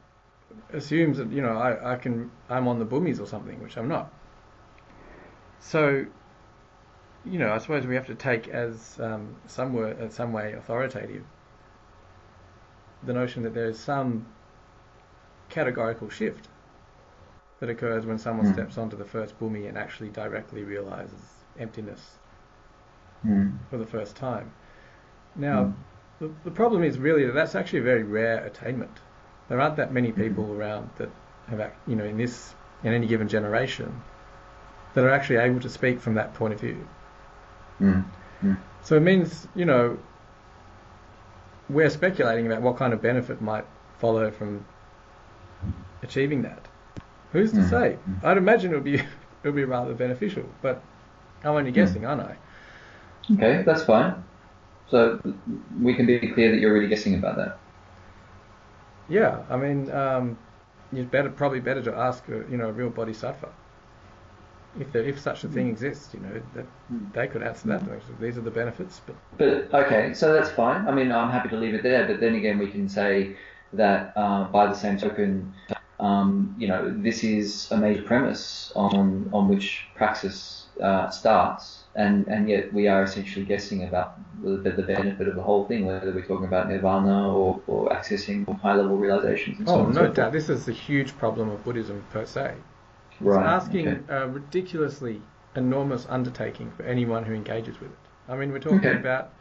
[0.72, 3.88] assumes that you know I, I can I'm on the bhumis or something, which I'm
[3.88, 4.14] not.
[5.60, 6.06] So,
[7.26, 10.54] you know, I suppose we have to take as um, some word, in some way
[10.54, 11.24] authoritative
[13.06, 14.26] the notion that there is some
[15.50, 16.48] categorical shift
[17.60, 18.54] that occurs when someone mm.
[18.54, 21.20] steps onto the first bhumi and actually directly realizes
[21.60, 22.00] emptiness
[23.26, 23.52] mm.
[23.70, 24.52] for the first time.
[25.36, 25.74] Now, mm.
[26.20, 29.00] the, the problem is really that that's actually a very rare attainment
[29.50, 30.60] there aren't that many people mm-hmm.
[30.60, 31.10] around that
[31.48, 34.02] have, you know, in this, in any given generation,
[34.94, 36.88] that are actually able to speak from that point of view.
[37.84, 38.54] Mm-hmm.
[38.82, 39.98] So it means, you know,
[41.70, 43.66] we're speculating about what kind of benefit might
[44.00, 44.66] follow from
[46.02, 46.68] achieving that.
[47.32, 47.70] Who's to mm-hmm.
[47.70, 47.98] say?
[48.24, 49.06] I'd imagine it would be it
[49.44, 50.84] would be rather beneficial, but
[51.44, 52.38] I'm only guessing, aren't I?
[53.32, 54.24] Okay, that's fine.
[54.90, 55.20] So
[55.82, 57.58] we can be clear that you're really guessing about that.
[59.10, 60.38] Yeah, I mean, um,
[60.92, 63.50] you'd better probably better to ask a, you know a real bodhisattva
[64.80, 66.14] if there, if such a thing exists.
[66.14, 66.66] You know that
[67.14, 67.82] they could answer that.
[68.20, 69.02] These are the benefits.
[69.06, 70.88] But but okay, so that's fine.
[70.88, 72.08] I mean, I'm happy to leave it there.
[72.08, 73.36] But then again, we can say
[73.74, 75.54] that uh, by the same token,
[76.00, 82.28] um, you know, this is a major premise on on which praxis uh, starts and
[82.28, 86.12] and yet we are essentially guessing about the, the, benefit of the whole thing, whether
[86.12, 89.60] we're talking about nirvana or, or accessing high level realizations.
[89.60, 90.32] And oh, so on no so doubt.
[90.34, 92.56] This is a huge problem of Buddhism per se.
[93.20, 93.40] Right.
[93.40, 94.02] It's asking okay.
[94.10, 95.22] a ridiculously
[95.56, 97.98] enormous undertaking for anyone who engages with it.
[98.28, 98.98] I mean, we're talking okay.
[99.00, 99.34] about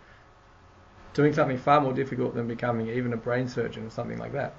[1.15, 4.55] doing something far more difficult than becoming even a brain surgeon or something like that.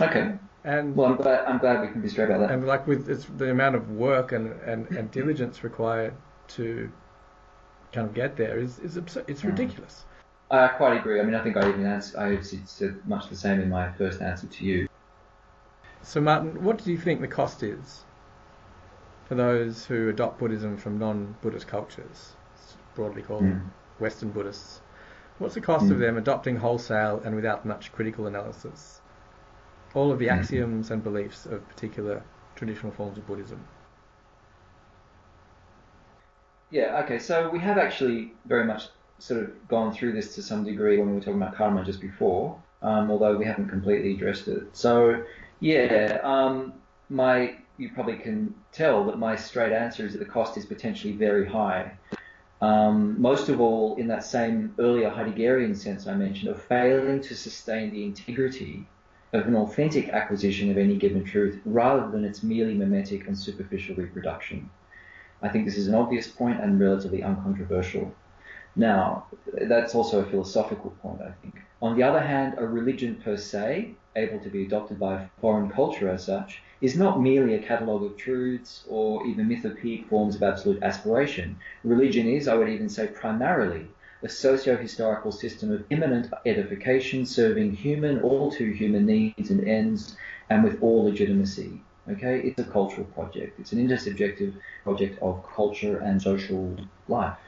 [0.00, 0.34] Okay.
[0.64, 2.50] And well, I'm glad, I'm glad we can be straight about that.
[2.50, 6.14] And like with it's the amount of work and, and, and diligence required
[6.48, 6.90] to
[7.92, 9.24] kind of get there is, is absurd.
[9.26, 9.48] It's hmm.
[9.48, 10.04] ridiculous.
[10.50, 11.20] I quite agree.
[11.20, 14.20] I mean, I think I even answered, I said much the same in my first
[14.20, 14.88] answer to you.
[16.02, 18.04] So, Martin, what do you think the cost is
[19.30, 22.32] for those who adopt Buddhism from non-Buddhist cultures,
[22.96, 23.62] broadly called mm.
[24.00, 24.80] Western Buddhists?
[25.38, 25.92] What's the cost mm.
[25.92, 29.00] of them adopting wholesale and without much critical analysis
[29.94, 30.34] all of the hmm.
[30.34, 32.22] axioms and beliefs of particular
[32.56, 33.60] traditional forms of Buddhism?
[36.70, 37.18] Yeah, okay.
[37.20, 41.08] So we have actually very much sort of gone through this to some degree when
[41.08, 44.76] we were talking about karma just before, um, although we haven't completely addressed it.
[44.76, 45.24] So,
[45.60, 46.72] yeah, um,
[47.08, 51.14] my you probably can tell that my straight answer is that the cost is potentially
[51.14, 51.92] very high.
[52.60, 57.34] Um, most of all, in that same earlier Heideggerian sense I mentioned, of failing to
[57.34, 58.86] sustain the integrity
[59.32, 63.96] of an authentic acquisition of any given truth rather than its merely mimetic and superficial
[63.96, 64.68] reproduction.
[65.40, 68.14] I think this is an obvious point and relatively uncontroversial.
[68.76, 71.60] Now, that's also a philosophical point, I think.
[71.80, 75.70] On the other hand, a religion per se, able to be adopted by a foreign
[75.70, 80.42] culture as such, is not merely a catalogue of truths or even mythopoeic forms of
[80.42, 81.56] absolute aspiration.
[81.84, 83.86] Religion is, I would even say, primarily
[84.22, 90.16] a socio-historical system of immanent edification serving human, all too human needs and ends,
[90.50, 91.80] and with all legitimacy.
[92.08, 93.60] Okay, it's a cultural project.
[93.60, 94.54] It's an intersubjective
[94.84, 96.76] project of culture and social
[97.08, 97.38] life.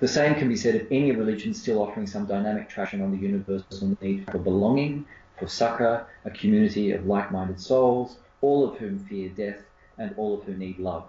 [0.00, 3.18] The same can be said of any religion still offering some dynamic traction on the
[3.18, 5.06] universal need for belonging,
[5.38, 9.62] for succor, a community of like-minded souls, all of whom fear death
[9.98, 11.08] and all of whom need love.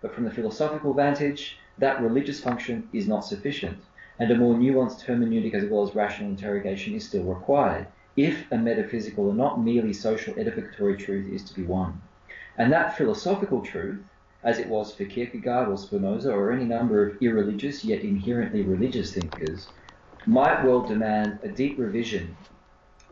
[0.00, 3.78] But from the philosophical vantage, that religious function is not sufficient,
[4.18, 8.58] and a more nuanced hermeneutic as well as rational interrogation is still required, if a
[8.58, 12.00] metaphysical and not merely social edificatory truth is to be won.
[12.56, 14.02] And that philosophical truth
[14.42, 19.14] as it was for Kierkegaard or Spinoza or any number of irreligious yet inherently religious
[19.14, 19.68] thinkers,
[20.26, 22.36] might well demand a deep revision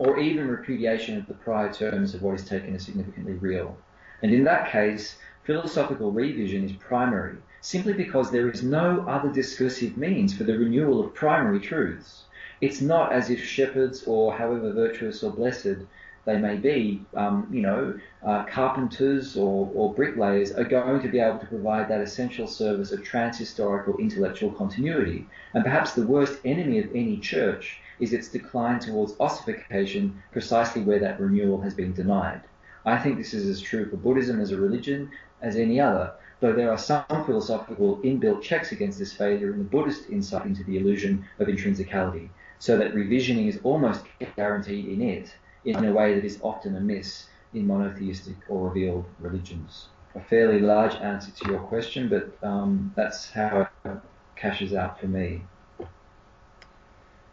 [0.01, 3.76] or even repudiation of the prior terms of what is taken as significantly real.
[4.22, 9.98] And in that case, philosophical revision is primary, simply because there is no other discursive
[9.98, 12.22] means for the renewal of primary truths.
[12.62, 15.84] It's not as if shepherds, or however virtuous or blessed,
[16.24, 21.18] they may be, um, you know, uh, carpenters or, or, bricklayers are going to be
[21.18, 25.26] able to provide that essential service of transhistorical intellectual continuity.
[25.53, 30.98] And perhaps the worst enemy of any church is its decline towards ossification, precisely where
[30.98, 32.40] that renewal has been denied.
[32.84, 35.11] I think this is as true for Buddhism as a religion
[35.42, 39.64] as any other, though there are some philosophical inbuilt checks against this failure in the
[39.64, 44.05] Buddhist insight into the illusion of intrinsicality, so that revisioning is almost
[44.36, 45.34] guaranteed in it
[45.64, 49.88] in a way that is often amiss in monotheistic or revealed religions.
[50.14, 53.98] A fairly large answer to your question, but um, that's how it
[54.36, 55.42] cashes out for me.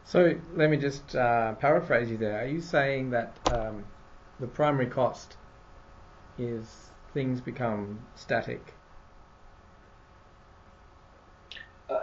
[0.08, 2.40] So let me just uh, paraphrase you there.
[2.40, 3.84] Are you saying that um,
[4.40, 5.36] the primary cost
[6.38, 8.74] is things become static?
[11.90, 11.96] Uh,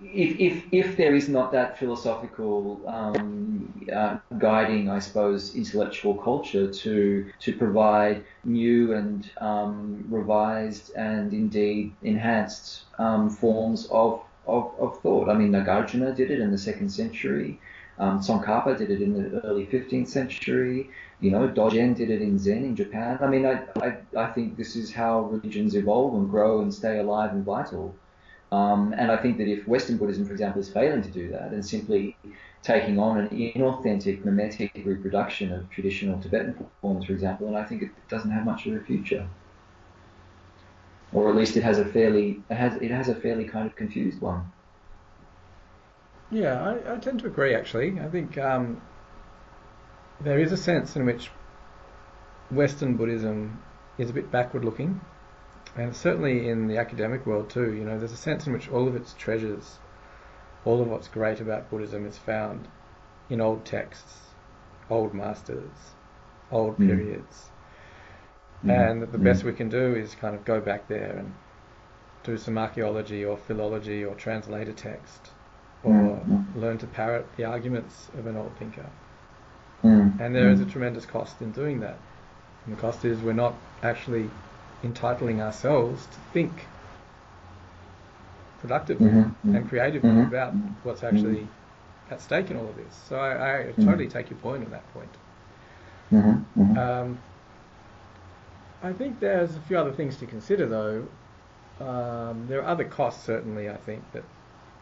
[0.00, 6.72] if, if, if there is not that philosophical um, uh, guiding, I suppose, intellectual culture
[6.72, 15.00] to to provide new and um, revised and indeed enhanced um, forms of, of, of
[15.00, 15.28] thought.
[15.28, 17.60] I mean, Nagarjuna did it in the second century.
[17.98, 20.90] Um, Tsongkhapa did it in the early 15th century.
[21.20, 23.18] You know, Dogen did it in Zen in Japan.
[23.20, 26.98] I mean, I, I, I think this is how religions evolve and grow and stay
[26.98, 27.94] alive and vital.
[28.50, 31.52] Um, and I think that if Western Buddhism, for example, is failing to do that
[31.52, 32.16] and simply
[32.62, 37.82] taking on an inauthentic, mimetic reproduction of traditional Tibetan forms, for example, then I think
[37.82, 39.28] it doesn't have much of a future.
[41.12, 43.76] Or at least it has a fairly it has it has a fairly kind of
[43.76, 44.52] confused one.
[46.30, 47.54] Yeah, I, I tend to agree.
[47.54, 48.82] Actually, I think um,
[50.20, 51.30] there is a sense in which
[52.50, 53.62] Western Buddhism
[53.96, 55.00] is a bit backward looking
[55.76, 58.88] and certainly in the academic world too, you know, there's a sense in which all
[58.88, 59.78] of its treasures,
[60.64, 62.66] all of what's great about Buddhism is found
[63.30, 64.18] in old texts,
[64.90, 65.70] old masters,
[66.50, 66.86] old mm.
[66.86, 67.50] periods.
[68.64, 68.90] Mm.
[68.90, 69.46] And the best mm.
[69.46, 71.34] we can do is kind of go back there and
[72.24, 75.30] do some archaeology or philology or translate a text
[75.84, 76.44] or mm.
[76.56, 78.86] learn to parrot the arguments of an old thinker.
[79.84, 80.20] Mm.
[80.20, 81.98] And there is a tremendous cost in doing that.
[82.66, 84.28] And the cost is we're not actually
[84.82, 86.52] entitling ourselves to think
[88.60, 89.20] productively mm-hmm.
[89.20, 89.54] mm-hmm.
[89.54, 90.28] and creatively mm-hmm.
[90.28, 90.52] about
[90.82, 92.14] what's actually mm-hmm.
[92.14, 92.94] at stake in all of this.
[93.08, 94.18] So I, I totally mm-hmm.
[94.18, 95.10] take your point on that point.
[96.12, 96.78] Mm-hmm.
[96.78, 97.18] Um,
[98.82, 101.08] I think there's a few other things to consider, though.
[101.80, 104.24] Um, there are other costs, certainly, I think, that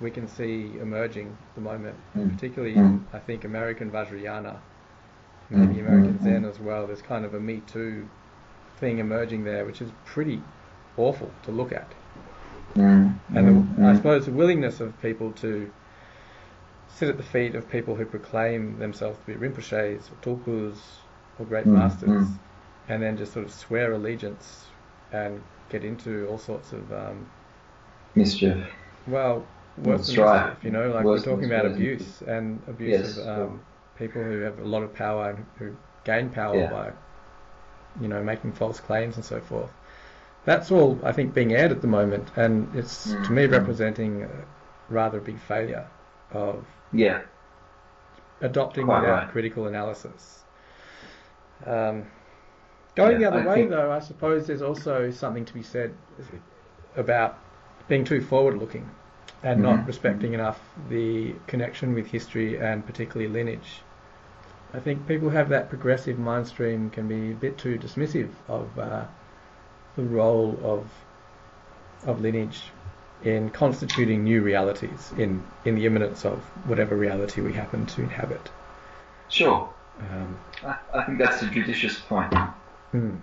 [0.00, 4.56] we can see emerging at the moment, particularly in, I think, American Vajrayana,
[5.50, 6.86] maybe American Zen as well.
[6.86, 8.08] There's kind of a Me Too
[8.78, 10.42] thing emerging there, which is pretty
[10.96, 11.90] awful to look at.
[12.74, 13.86] Mm, and mm, the, mm.
[13.86, 15.70] I suppose the willingness of people to
[16.88, 20.76] sit at the feet of people who proclaim themselves to be Rinpoches or Tulkus
[21.38, 22.38] or great mm, masters, mm.
[22.88, 24.66] And then just sort of swear allegiance
[25.12, 27.28] and get into all sorts of um,
[28.14, 28.66] mischief.
[29.06, 29.46] Well,
[29.78, 30.46] worse than right.
[30.48, 33.60] mischief, you know, like worse we're talking about abuse and abuse yes, of um,
[33.98, 36.70] people who have a lot of power and who gain power yeah.
[36.70, 36.92] by
[38.00, 39.70] you know, making false claims and so forth.
[40.44, 43.24] That's all, I think, being aired at the moment, and it's mm-hmm.
[43.24, 44.30] to me representing a
[44.88, 45.88] rather a big failure
[46.30, 47.22] of yeah
[48.40, 49.30] adopting Quite without right.
[49.30, 50.44] critical analysis.
[51.64, 52.06] Um,
[52.96, 55.94] going yeah, the other I way, though, I suppose there's also something to be said
[56.96, 57.38] about
[57.88, 58.90] being too forward-looking
[59.42, 59.76] and mm-hmm.
[59.76, 63.82] not respecting enough the connection with history and particularly lineage.
[64.74, 68.76] I think people have that progressive mind stream can be a bit too dismissive of
[68.78, 69.04] uh,
[69.94, 70.90] the role of
[72.04, 72.62] of lineage
[73.24, 78.50] in constituting new realities in, in the immanence of whatever reality we happen to inhabit.
[79.28, 79.72] Sure.
[79.98, 82.32] Um, I, I, think that's a judicious point.
[82.96, 83.16] Hmm.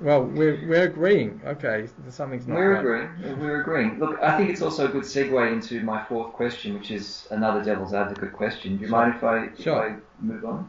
[0.00, 1.40] Well, we're, we're agreeing.
[1.44, 2.80] Okay, something's not We're right.
[2.80, 3.40] agreeing.
[3.40, 3.98] We're agreeing.
[3.98, 7.62] Look, I think it's also a good segue into my fourth question, which is another
[7.62, 8.76] devil's advocate question.
[8.76, 9.86] Do you mind if I, sure.
[9.86, 10.68] if I move on?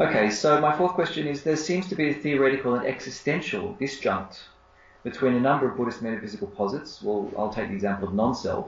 [0.00, 4.40] Okay, so my fourth question is there seems to be a theoretical and existential disjunct
[5.04, 8.66] between a number of Buddhist metaphysical posits, well, I'll take the example of non self,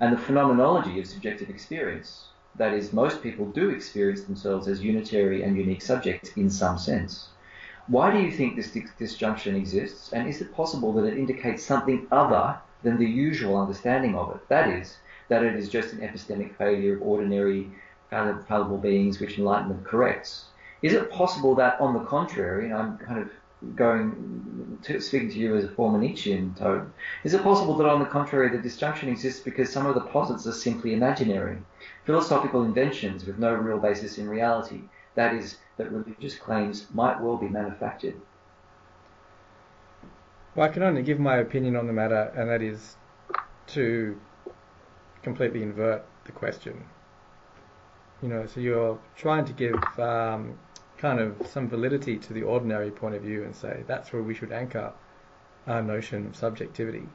[0.00, 2.28] and the phenomenology of subjective experience.
[2.56, 7.28] That is, most people do experience themselves as unitary and unique subjects in some sense.
[7.90, 12.06] Why do you think this disjunction exists, and is it possible that it indicates something
[12.12, 14.48] other than the usual understanding of it?
[14.48, 17.68] That is, that it is just an epistemic failure of ordinary,
[18.08, 20.44] fallible beings which enlightenment corrects.
[20.82, 23.30] Is it possible that, on the contrary, and I'm kind of
[23.74, 26.92] going to, speaking to you as a former Nietzschean Toad,
[27.24, 30.46] is it possible that on the contrary the disjunction exists because some of the posits
[30.46, 31.58] are simply imaginary,
[32.04, 34.82] philosophical inventions with no real basis in reality?
[35.16, 38.20] That is, that religious claims might well be manufactured.
[40.54, 42.96] Well, I can only give my opinion on the matter, and that is
[43.68, 44.20] to
[45.22, 46.84] completely invert the question.
[48.22, 50.58] You know, so you're trying to give um,
[50.98, 54.34] kind of some validity to the ordinary point of view and say that's where we
[54.34, 54.92] should anchor
[55.66, 57.08] our notion of subjectivity.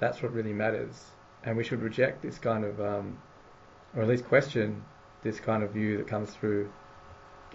[0.00, 1.04] That's what really matters.
[1.44, 3.18] And we should reject this kind of, um,
[3.94, 4.82] or at least question
[5.22, 6.72] this kind of view that comes through,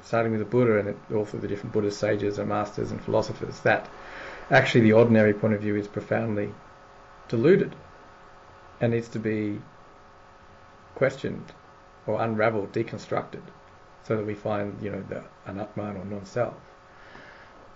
[0.04, 3.60] starting with the Buddha and all through the different Buddhist sages and masters and philosophers,
[3.62, 3.89] that
[4.50, 6.54] actually the ordinary point of view is profoundly
[7.28, 7.76] deluded
[8.80, 9.60] and needs to be
[10.95, 11.52] questioned
[12.06, 13.41] or unraveled, deconstructed
[14.04, 16.54] so that we find, you know, the, anatman or non-self.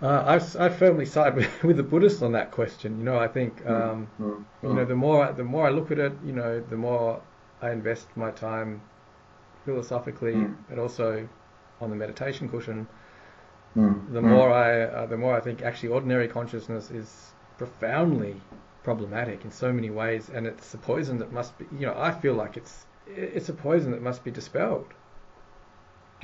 [0.00, 2.98] Uh, I, I firmly side with, with the Buddhists on that question.
[2.98, 3.72] You know, I think, hmm.
[3.72, 6.76] um, mm you know, the more the more I look at it, you know, the
[6.76, 7.20] more
[7.60, 8.80] I invest my time
[9.64, 10.56] philosophically, mm.
[10.68, 11.28] but also
[11.82, 12.86] on the meditation cushion.
[13.76, 14.12] Mm.
[14.12, 14.24] The mm.
[14.24, 18.36] more I, uh, the more I think actually ordinary consciousness is profoundly
[18.82, 21.66] problematic in so many ways, and it's a poison that must be.
[21.72, 24.92] You know, I feel like it's it's a poison that must be dispelled.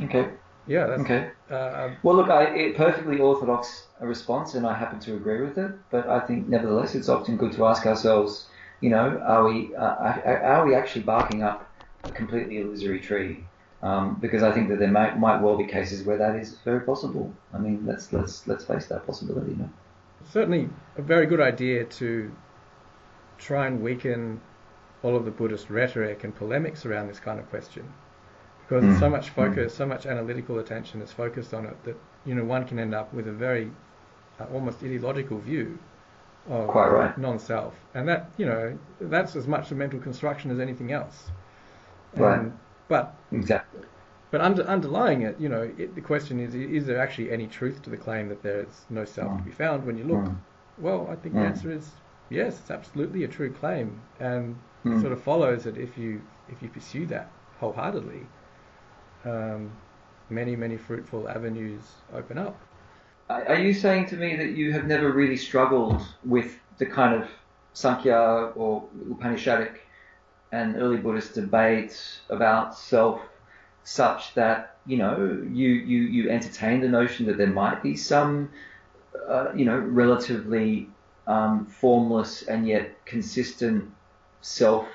[0.01, 0.29] Okay.
[0.67, 0.85] Yeah.
[0.85, 1.31] okay.
[1.51, 5.73] Uh, um, well, look, I, perfectly orthodox response, and I happen to agree with it.
[5.91, 8.47] But I think, nevertheless, it's often good to ask ourselves,
[8.81, 11.69] you know, are we uh, are we actually barking up
[12.05, 13.45] a completely illusory tree?
[13.81, 16.81] Um, because I think that there might, might well be cases where that is very
[16.81, 17.33] possible.
[17.55, 19.57] I mean, let's let's let's face that possibility.
[20.33, 22.33] Certainly, a very good idea to
[23.39, 24.41] try and weaken
[25.05, 27.93] all of the Buddhist rhetoric and polemics around this kind of question
[28.69, 28.99] because mm.
[28.99, 32.67] so much focus, so much analytical attention is focused on it that you know one
[32.67, 33.71] can end up with a very
[34.39, 35.79] uh, almost ideological view
[36.49, 37.17] of right.
[37.19, 41.31] non-self, and that you know that's as much a mental construction as anything else.
[42.17, 42.51] Right.
[42.89, 43.83] But exactly.
[44.31, 47.83] But under, underlying it, you know, it, the question is: Is there actually any truth
[47.83, 49.39] to the claim that there is no self mm.
[49.39, 50.25] to be found when you look?
[50.25, 50.37] Mm.
[50.79, 51.47] Well, I think the mm.
[51.47, 51.91] answer is
[52.29, 52.59] yes.
[52.59, 55.01] It's absolutely a true claim, and it mm.
[55.01, 58.27] sort of follows that if you if you pursue that wholeheartedly,
[59.25, 59.71] um,
[60.31, 61.83] many, many fruitful avenues
[62.15, 62.59] open up.
[63.31, 67.29] Are you saying to me that you have never really struggled with the kind of
[67.75, 69.77] Sankhya or Upanishadic
[70.53, 73.21] and early Buddhist debates about self
[73.85, 78.51] such that, you know, you, you, you entertain the notion that there might be some,
[79.29, 80.89] uh, you know, relatively
[81.27, 83.91] um, formless and yet consistent
[84.41, 84.87] self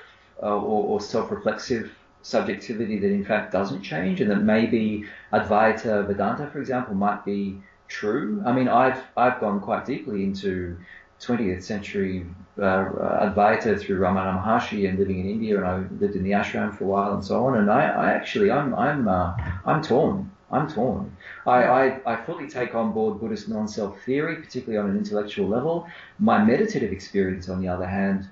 [0.41, 1.91] uh, or, or self-reflexive
[2.23, 7.59] subjectivity that in fact doesn't change, and that maybe Advaita Vedanta, for example, might be
[7.87, 8.41] true.
[8.45, 10.77] I mean, I've I've gone quite deeply into
[11.25, 12.25] 20th century
[12.57, 16.75] uh, Advaita through Ramana Maharshi and living in India, and I lived in the ashram
[16.77, 17.57] for a while and so on.
[17.57, 20.29] And I, I actually I'm I'm uh, I'm torn.
[20.51, 21.17] I'm torn.
[21.47, 25.87] I, I, I, fully take on board Buddhist non-self theory, particularly on an intellectual level.
[26.19, 28.29] My meditative experience, on the other hand,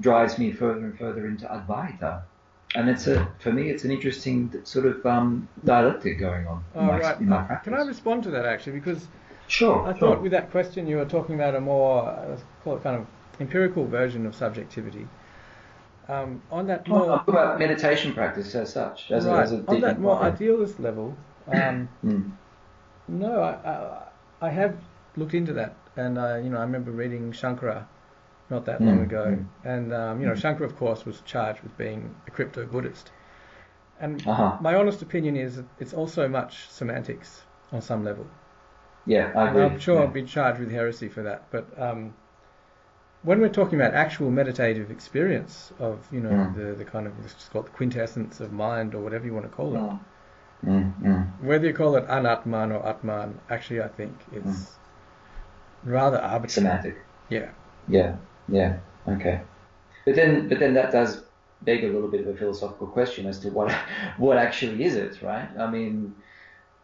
[0.00, 2.22] drives me further and further into Advaita
[2.74, 6.86] and it's a for me it's an interesting sort of um, dialectic going on in,
[6.86, 7.20] my, right.
[7.20, 7.72] in my practice.
[7.72, 8.72] Can I respond to that actually?
[8.72, 9.06] Because
[9.48, 10.14] sure, I sure.
[10.14, 13.06] thought with that question you were talking about a more let's call it kind of
[13.40, 15.06] empirical version of subjectivity.
[16.06, 19.40] Um, on that more well, about meditation practice as such, as right.
[19.40, 21.16] a, as a on that more idealist level.
[21.46, 22.30] Um, mm.
[23.08, 24.76] No, I, I, I have
[25.16, 27.86] looked into that, and uh, you know I remember reading Shankara
[28.50, 29.24] not that long mm, ago.
[29.24, 29.46] Mm.
[29.64, 33.10] And, um, you know, Shankara of course, was charged with being a crypto Buddhist.
[34.00, 34.58] And uh-huh.
[34.60, 37.42] my honest opinion is it's also much semantics
[37.72, 38.26] on some level.
[39.06, 39.62] Yeah, I agree.
[39.62, 40.00] I'm sure yeah.
[40.02, 41.50] I'll be charged with heresy for that.
[41.50, 42.14] But um,
[43.22, 46.54] when we're talking about actual meditative experience of, you know, Mm.
[46.56, 49.56] the, the kind of, it's called the quintessence of mind or whatever you want to
[49.56, 49.98] call it, Mm.
[50.64, 51.26] Mm, mm.
[51.42, 54.78] whether you call it anatman or atman, actually I think it's
[55.84, 56.68] rather arbitrary.
[56.68, 56.96] Semantic.
[57.28, 57.50] Yeah.
[57.88, 58.16] Yeah,
[58.48, 58.78] yeah,
[59.08, 59.42] okay.
[60.06, 61.24] But then, but then that does
[61.62, 63.72] beg a little bit of a philosophical question as to what
[64.18, 65.48] what actually is it, right?
[65.58, 66.14] I mean,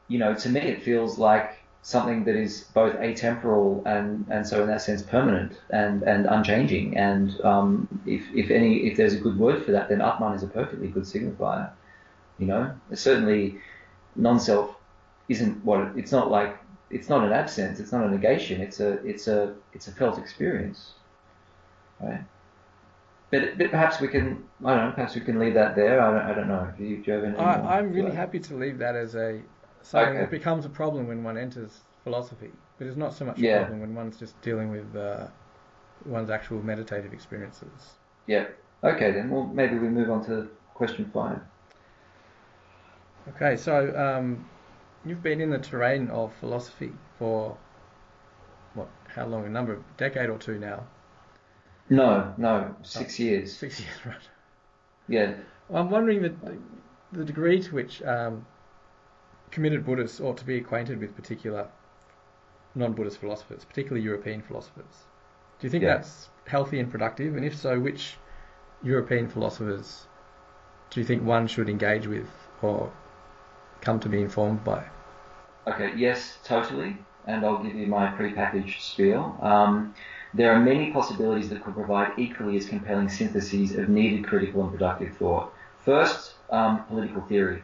[0.09, 4.62] you know, to me it feels like something that is both atemporal and and so
[4.62, 6.97] in that sense permanent and and unchanging.
[6.97, 10.43] And um, if if any if there's a good word for that, then Atman is
[10.43, 11.70] a perfectly good signifier.
[12.39, 13.61] You know, certainly
[14.16, 14.74] non-self
[15.28, 16.59] isn't what it, it's not like
[16.91, 20.18] it's not an absence, it's not a negation, it's a it's a it's a felt
[20.18, 20.93] experience,
[22.01, 22.24] right?
[23.31, 26.01] But, but perhaps we can I don't know perhaps we can leave that there.
[26.01, 26.72] I don't, I don't know.
[26.76, 27.37] Do you, do you have any?
[27.37, 29.41] I, I'm really happy to leave that as a
[29.83, 30.20] something Okay.
[30.20, 33.81] that becomes a problem when one enters philosophy, but it's not so much a problem
[33.81, 35.26] when one's just dealing with uh,
[36.05, 37.99] one's actual meditative experiences.
[38.26, 38.47] Yeah.
[38.83, 39.31] Okay then.
[39.31, 41.41] Well, maybe we move on to question five.
[43.37, 44.49] Okay, so um,
[45.05, 47.57] you've been in the terrain of philosophy for
[48.74, 48.89] what?
[49.14, 49.45] How long?
[49.45, 50.85] A number of decade or two now.
[51.91, 53.53] No, no, six years.
[53.53, 54.28] Six years, right?
[55.09, 55.35] Yeah.
[55.68, 56.35] Well, I'm wondering the
[57.12, 58.47] the degree to which um,
[59.51, 61.68] committed Buddhists ought to be acquainted with particular
[62.74, 65.05] non-Buddhist philosophers, particularly European philosophers.
[65.59, 65.96] Do you think Yeah.
[65.96, 67.36] that's healthy and productive?
[67.36, 68.16] And if so, which
[68.82, 70.07] European philosophers
[70.90, 72.28] do you think one should engage with
[72.62, 72.90] or
[73.80, 74.84] come to be informed by?
[75.66, 76.96] Okay, yes, totally.
[77.26, 79.38] And I'll give you my prepackaged spiel.
[79.40, 79.94] Um,
[80.34, 84.72] there are many possibilities that could provide equally as compelling syntheses of needed critical and
[84.72, 85.53] productive thought.
[85.84, 87.62] First, um, political theory.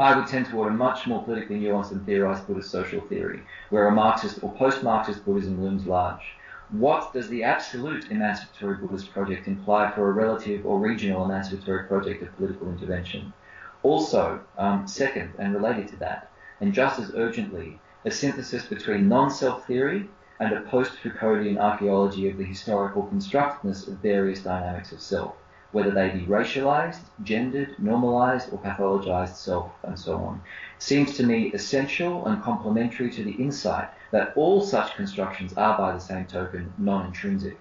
[0.00, 3.86] I would tend toward a much more politically nuanced and theorized Buddhist social theory, where
[3.86, 6.36] a Marxist or post-Marxist Buddhism looms large.
[6.70, 12.22] What does the absolute emancipatory Buddhist project imply for a relative or regional emancipatory project
[12.22, 13.34] of political intervention?
[13.82, 16.30] Also, um, second, and related to that,
[16.62, 22.44] and just as urgently, a synthesis between non-self theory and a post-Foucauldian archaeology of the
[22.44, 25.36] historical constructedness of various dynamics of self,
[25.72, 30.42] whether they be racialized, gendered, normalized, or pathologized self, and so on,
[30.78, 35.92] seems to me essential and complementary to the insight that all such constructions are by
[35.92, 37.58] the same token non-intrinsic.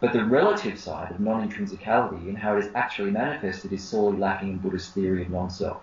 [0.00, 4.50] But the relative side of non-intrinsicality and how it is actually manifested is sorely lacking
[4.50, 5.82] in Buddhist theory of non-self.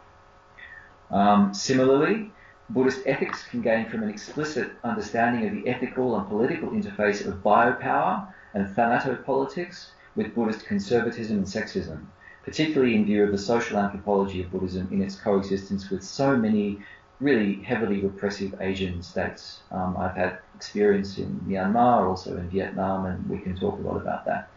[1.09, 2.31] Um, similarly,
[2.69, 7.43] Buddhist ethics can gain from an explicit understanding of the ethical and political interface of
[7.43, 12.05] biopower and thanatopolitics with Buddhist conservatism and sexism,
[12.43, 16.79] particularly in view of the social anthropology of Buddhism in its coexistence with so many
[17.19, 19.59] really heavily repressive Asian states.
[19.71, 23.97] Um, I've had experience in Myanmar, also in Vietnam, and we can talk a lot
[23.97, 24.49] about that.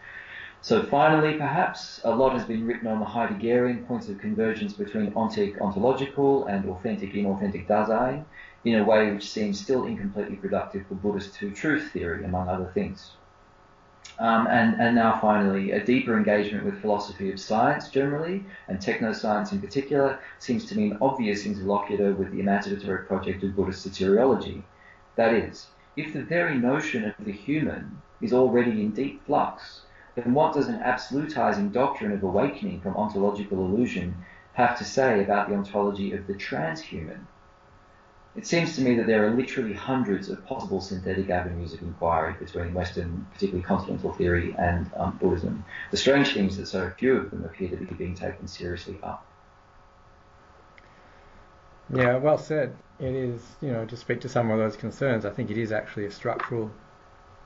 [0.62, 5.12] So finally, perhaps, a lot has been written on the Heideggerian points of convergence between
[5.12, 8.24] ontic ontological and authentic inauthentic Dasein
[8.64, 13.10] in a way which seems still incompletely productive for Buddhist two-truth theory, among other things.
[14.18, 19.50] Um, and, and now finally, a deeper engagement with philosophy of science generally, and technoscience
[19.50, 24.62] in particular, seems to me an obvious interlocutor with the emancipatory project of Buddhist soteriology.
[25.16, 29.82] That is, if the very notion of the human is already in deep flux,
[30.14, 34.14] then what does an absolutizing doctrine of awakening from ontological illusion
[34.52, 37.26] have to say about the ontology of the transhuman?
[38.36, 42.34] It seems to me that there are literally hundreds of possible synthetic avenues of inquiry
[42.38, 45.64] between Western, particularly continental theory, and um, Buddhism.
[45.92, 48.98] The strange thing is that so few of them appear to be being taken seriously
[49.04, 49.24] up.
[51.94, 52.76] Yeah, well said.
[52.98, 55.70] It is, you know, to speak to some of those concerns, I think it is
[55.72, 56.70] actually a structural,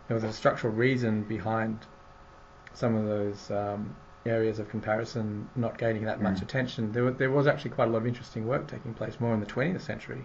[0.06, 1.78] there was a structural reason behind
[2.74, 6.42] some of those um, areas of comparison not gaining that much Mm.
[6.42, 6.92] attention.
[6.92, 9.46] There, there was actually quite a lot of interesting work taking place more in the
[9.46, 10.24] 20th century.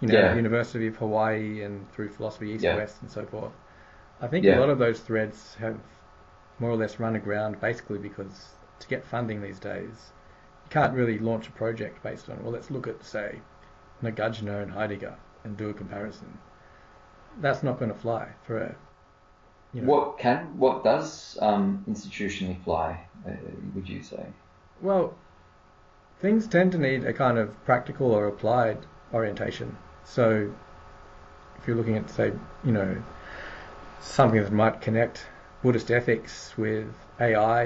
[0.00, 0.30] You know, Yeah.
[0.30, 2.76] the University of Hawaii and through philosophy East Yeah.
[2.76, 3.52] West and so forth.
[4.20, 4.58] I think Yeah.
[4.58, 5.78] a lot of those threads have
[6.58, 10.12] more or less run aground basically because to get funding these days,
[10.64, 13.40] you can't really launch a project based on, well, let's look at, say,
[14.02, 16.38] Nagarjuna and Heidegger and do a comparison.
[17.40, 18.74] That's not going to fly for a,
[19.72, 23.06] you know, What can, what does um, institutionally fly?
[23.26, 23.32] Uh,
[23.74, 24.26] would you say?
[24.82, 25.14] Well,
[26.20, 28.78] things tend to need a kind of practical or applied
[29.12, 29.76] orientation.
[30.06, 30.50] So,
[31.58, 32.32] if you're looking at, say,
[32.64, 32.96] you know,
[34.00, 35.26] something that might connect
[35.62, 36.86] Buddhist ethics with
[37.20, 37.64] AI,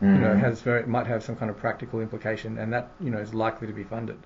[0.00, 0.40] you know, Mm.
[0.40, 3.66] has very might have some kind of practical implication, and that you know is likely
[3.68, 4.18] to be funded.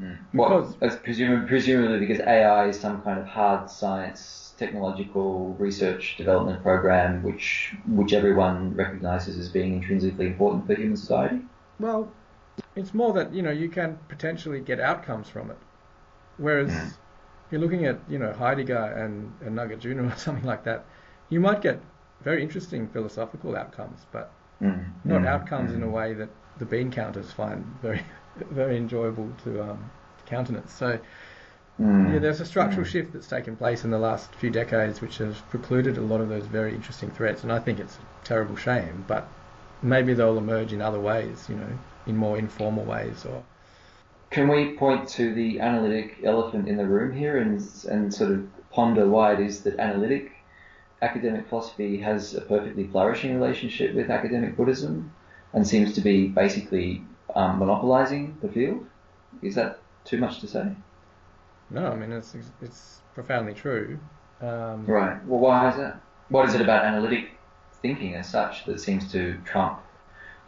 [0.00, 0.18] Mm.
[0.32, 6.62] Because- Well, presumably, presumably because AI is some kind of hard science technological research development
[6.62, 11.40] program, which which everyone recognises as being intrinsically important for human society?
[11.80, 12.08] Well,
[12.74, 15.58] it's more that you know you can potentially get outcomes from it,
[16.38, 16.92] whereas mm.
[17.50, 20.84] you're looking at you know Heidegger and, and Nagarjuna or something like that,
[21.28, 21.80] you might get
[22.22, 24.32] very interesting philosophical outcomes, but
[24.62, 24.84] mm.
[25.04, 25.26] not mm.
[25.26, 26.28] outcomes in a way that
[26.58, 28.02] the bean counters find very
[28.50, 29.90] very enjoyable to um,
[30.26, 30.72] countenance.
[30.72, 30.98] So
[31.80, 32.14] Mm.
[32.14, 32.90] Yeah, there's a structural mm.
[32.90, 36.28] shift that's taken place in the last few decades, which has precluded a lot of
[36.28, 39.04] those very interesting threats, and I think it's a terrible shame.
[39.06, 39.28] But
[39.82, 43.26] maybe they'll emerge in other ways, you know, in more informal ways.
[43.26, 43.44] Or
[44.30, 48.48] can we point to the analytic elephant in the room here and and sort of
[48.70, 50.32] ponder why it is that analytic
[51.02, 55.12] academic philosophy has a perfectly flourishing relationship with academic Buddhism
[55.52, 57.02] and seems to be basically
[57.34, 58.86] um, monopolizing the field?
[59.42, 60.74] Is that too much to say?
[61.70, 63.98] No, I mean it's it's profoundly true.
[64.40, 65.24] Um, right.
[65.26, 66.00] Well, why is that?
[66.28, 67.30] What is it about analytic
[67.82, 69.80] thinking as such that seems to trump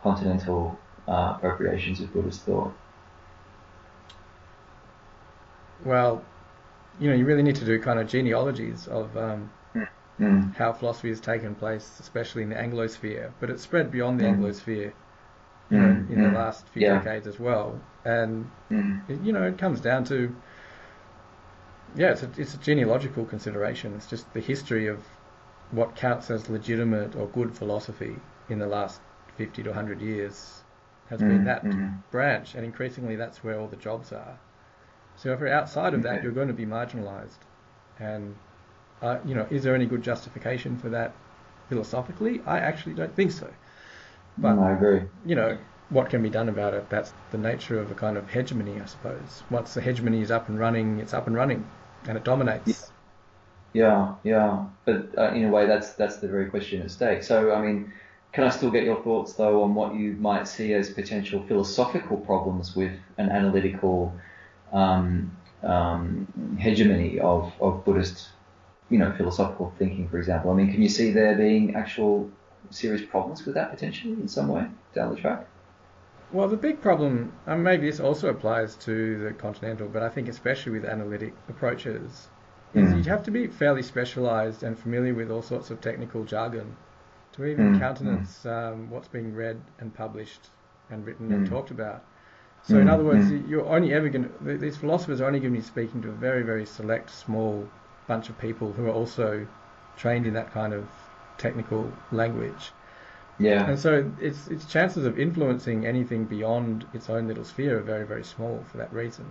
[0.02, 2.72] continental uh, appropriations of Buddhist thought?
[5.84, 6.24] Well,
[7.00, 9.50] you know, you really need to do kind of genealogies of um,
[10.18, 10.54] mm.
[10.56, 14.38] how philosophy has taken place, especially in the Anglosphere, but it's spread beyond the mm.
[14.38, 14.92] Anglosphere.
[15.70, 16.98] You know, in the last few yeah.
[16.98, 20.34] decades as well, and it, you know, it comes down to
[21.94, 23.94] yeah, it's a, it's a genealogical consideration.
[23.94, 25.02] It's just the history of
[25.70, 28.16] what counts as legitimate or good philosophy
[28.48, 29.00] in the last
[29.36, 30.62] 50 to 100 years
[31.10, 32.02] has mm, been that mm.
[32.10, 34.38] branch, and increasingly that's where all the jobs are.
[35.18, 37.40] So if you're outside of that, you're going to be marginalised.
[37.98, 38.40] And
[39.02, 41.24] uh, you know, is there any good justification for that
[41.68, 42.42] philosophically?
[42.46, 43.52] I actually don't think so.
[44.38, 45.08] But mm, I agree.
[45.24, 45.58] You know,
[45.88, 46.88] what can be done about it?
[46.90, 49.44] That's the nature of a kind of hegemony, I suppose.
[49.50, 51.72] Once the hegemony is up and running, it's up and running
[52.06, 52.92] and it dominates.
[53.72, 57.22] Yeah, yeah, but uh, in a way, that's that's the very question at stake.
[57.22, 57.92] So, I mean,
[58.32, 62.16] can I still get your thoughts though on what you might see as potential philosophical
[62.18, 64.18] problems with an analytical
[64.72, 68.28] um, um, hegemony of, of Buddhist,
[68.90, 70.50] you know, philosophical thinking, for example?
[70.50, 72.30] I mean, can you see there being actual
[72.70, 75.46] serious problems with that potentially in some way down the track?
[76.30, 80.28] Well, the big problem, and maybe this also applies to the continental, but I think
[80.28, 82.28] especially with analytic approaches,
[82.74, 82.84] mm.
[82.84, 82.98] is hmm.
[82.98, 86.76] you have to be fairly specialized and familiar with all sorts of technical jargon
[87.32, 87.78] to even mm.
[87.78, 90.48] countenance um, what's being read and published
[90.90, 91.34] and written mm.
[91.34, 91.54] and hmm.
[91.54, 92.04] talked about.
[92.64, 92.90] So, in hmm.
[92.90, 96.02] other words, you're only ever going to, these philosophers are only going to be speaking
[96.02, 97.66] to a very, very select, small
[98.06, 99.46] bunch of people who are also
[99.96, 100.86] trained in that kind of
[101.38, 102.72] technical language.
[103.38, 103.68] Yeah.
[103.68, 108.04] And so its its chances of influencing anything beyond its own little sphere are very
[108.04, 109.24] very small for that reason.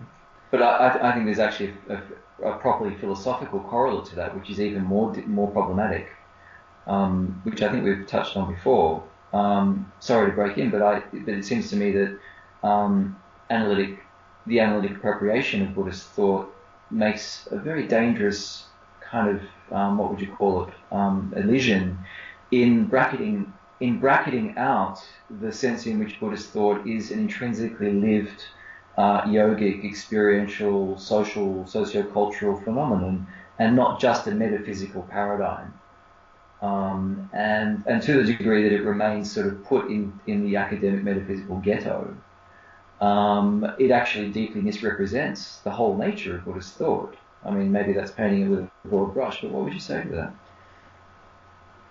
[0.50, 2.02] But I, I think there's actually a,
[2.42, 6.08] a, properly philosophical correlate to that, which is even more more problematic,
[6.88, 9.04] um, which I think we've touched on before.
[9.34, 12.18] Um, sorry to break in, but I but it seems to me that
[12.64, 13.16] um,
[13.50, 14.00] analytic
[14.46, 16.54] the analytic appropriation of Buddhist thought
[16.90, 18.66] makes a very dangerous
[19.02, 19.42] kind of
[19.76, 21.98] um, what would you call it um, elision
[22.52, 25.00] in bracketing in bracketing out
[25.42, 28.44] the sense in which Buddhist thought is an intrinsically lived
[28.98, 33.28] uh, yogic, experiential, social, socio-cultural phenomenon,
[33.60, 35.74] and not just a metaphysical paradigm.
[36.64, 40.56] Um, and and to the degree that it remains sort of put in in the
[40.56, 42.18] academic metaphysical ghetto,
[43.02, 47.16] um, it actually deeply misrepresents the whole nature of Buddhist thought.
[47.46, 50.04] I mean, maybe that's painting it with a broad brush, but what would you say
[50.04, 50.34] to that?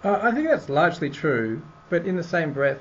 [0.05, 2.81] Uh, I think that's largely true but in the same breath,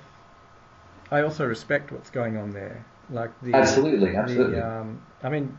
[1.11, 2.85] I also respect what's going on there.
[3.09, 4.55] Like the absolutely, absolutely.
[4.55, 5.57] The, um, I mean,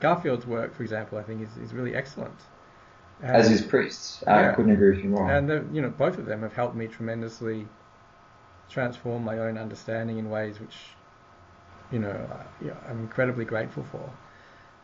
[0.00, 2.38] Garfield's work, for example, I think is, is really excellent.
[3.20, 5.30] And, As his Priest's, I couldn't agree with you more.
[5.30, 7.66] And the, you know, both of them have helped me tremendously
[8.68, 10.76] transform my own understanding in ways which,
[11.94, 12.28] you know,
[12.88, 14.10] I'm incredibly grateful for.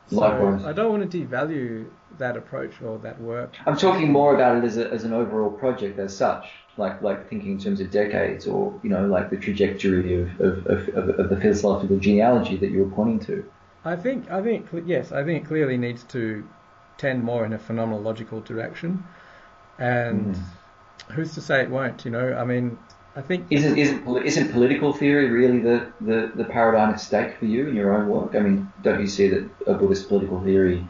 [0.08, 0.64] So Likewise.
[0.64, 1.88] I don't want to devalue
[2.18, 3.54] that approach or that work.
[3.66, 6.46] I'm talking more about it as, a, as an overall project as such
[6.76, 10.66] like like thinking in terms of decades or you know like the trajectory of, of,
[10.66, 13.44] of, of, the philosophical genealogy that you were pointing to?
[13.84, 16.48] I think I think yes, I think it clearly needs to
[16.96, 19.04] tend more in a phenomenological direction,
[19.78, 21.12] and mm.
[21.12, 22.04] who's to say it won't?
[22.04, 22.78] You know, I mean,
[23.16, 27.46] I think isn't isn't isn't political theory really the, the, the paradigm at stake for
[27.46, 28.36] you in your own work?
[28.36, 30.86] I mean, don't you see that a Buddhist political theory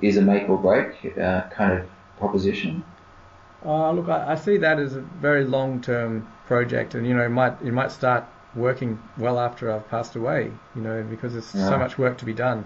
[0.00, 2.84] is a make or break uh, kind of proposition?
[3.64, 7.30] Uh, look, I, I, see that as a very long-term project, and you know, it
[7.30, 8.24] might it might start
[8.54, 10.52] working well after I've passed away.
[10.76, 11.68] You know, because there's yeah.
[11.68, 12.64] so much work to be done.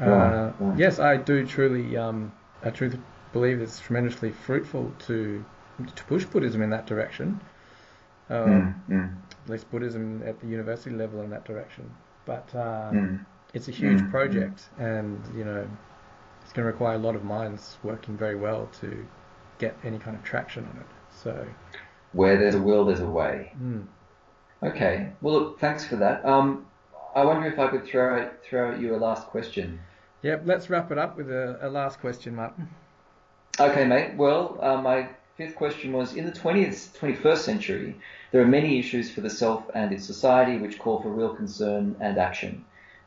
[0.00, 0.74] Uh, yeah.
[0.76, 2.32] Yes, I do truly, um,
[2.62, 2.98] I truly
[3.32, 5.44] believe it's tremendously fruitful to
[5.94, 7.40] to push Buddhism in that direction.
[8.30, 9.16] Um, mm, mm.
[9.44, 11.90] At least Buddhism at the university level in that direction.
[12.24, 13.24] But uh, mm.
[13.54, 15.66] it's a huge Mm, project, and you know,
[16.42, 19.06] it's going to require a lot of minds working very well to
[19.58, 20.86] get any kind of traction on it.
[21.10, 21.46] So,
[22.12, 23.56] Where there's a will, there's a way.
[23.60, 23.86] mm,
[24.62, 25.12] Okay.
[25.20, 26.24] Well, look, thanks for that.
[26.24, 26.66] Um,
[27.14, 29.80] I wonder if I could throw out, throw at you a last question.
[30.22, 30.42] yep.
[30.44, 32.68] Let's wrap it up with a, a last question, Martin.
[33.60, 34.16] Okay, mate.
[34.16, 37.94] Well, uh, my fifth question was in the 20th, 21st century,
[38.32, 41.94] there are many issues for the self and its society which call for real concern
[42.00, 42.64] and action.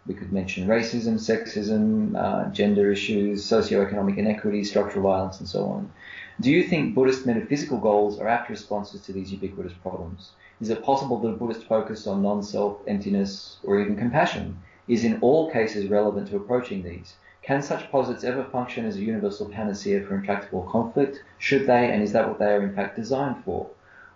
[0.07, 5.91] We could mention racism, sexism, uh, gender issues, socioeconomic inequity, structural violence, and so on.
[6.39, 10.31] Do you think Buddhist metaphysical goals are apt responses to these ubiquitous problems?
[10.61, 14.57] Is it possible that a Buddhist focus on non-self, emptiness, or even compassion
[14.87, 17.13] is in all cases relevant to approaching these?
[17.43, 21.23] Can such posits ever function as a universal panacea for intractable conflict?
[21.39, 23.67] Should they, and is that what they are in fact designed for?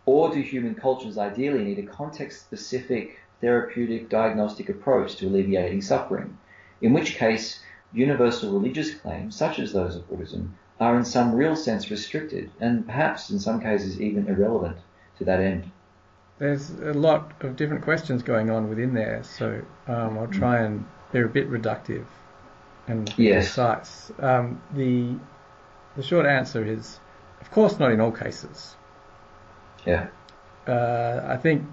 [0.05, 6.37] Or do human cultures ideally need a context-specific therapeutic diagnostic approach to alleviating suffering?
[6.83, 11.55] In which case, universal religious claims, such as those of Buddhism, are in some real
[11.55, 14.77] sense restricted, and perhaps in some cases even irrelevant
[15.17, 15.71] to that end.
[16.37, 20.85] There's a lot of different questions going on within there, so um, I'll try and
[21.11, 22.05] they're a bit reductive
[22.87, 23.45] and Yes.
[23.47, 24.11] precise.
[24.19, 25.17] Um, the
[25.95, 26.99] the short answer is,
[27.41, 28.75] of course, not in all cases.
[29.85, 30.07] Yeah.
[30.67, 31.63] Uh, I think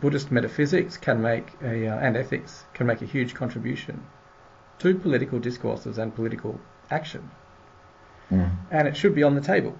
[0.00, 4.04] Buddhist metaphysics can make a uh, and ethics can make a huge contribution
[4.78, 7.30] to political discourses and political action,
[8.30, 8.50] Mm.
[8.70, 9.76] and it should be on the table.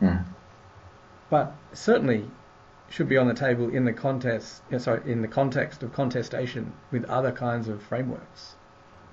[0.00, 0.24] Mm.
[1.30, 2.30] but certainly
[2.88, 7.04] should be on the table in the contest, sorry, in the context of contestation with
[7.06, 8.54] other kinds of frameworks.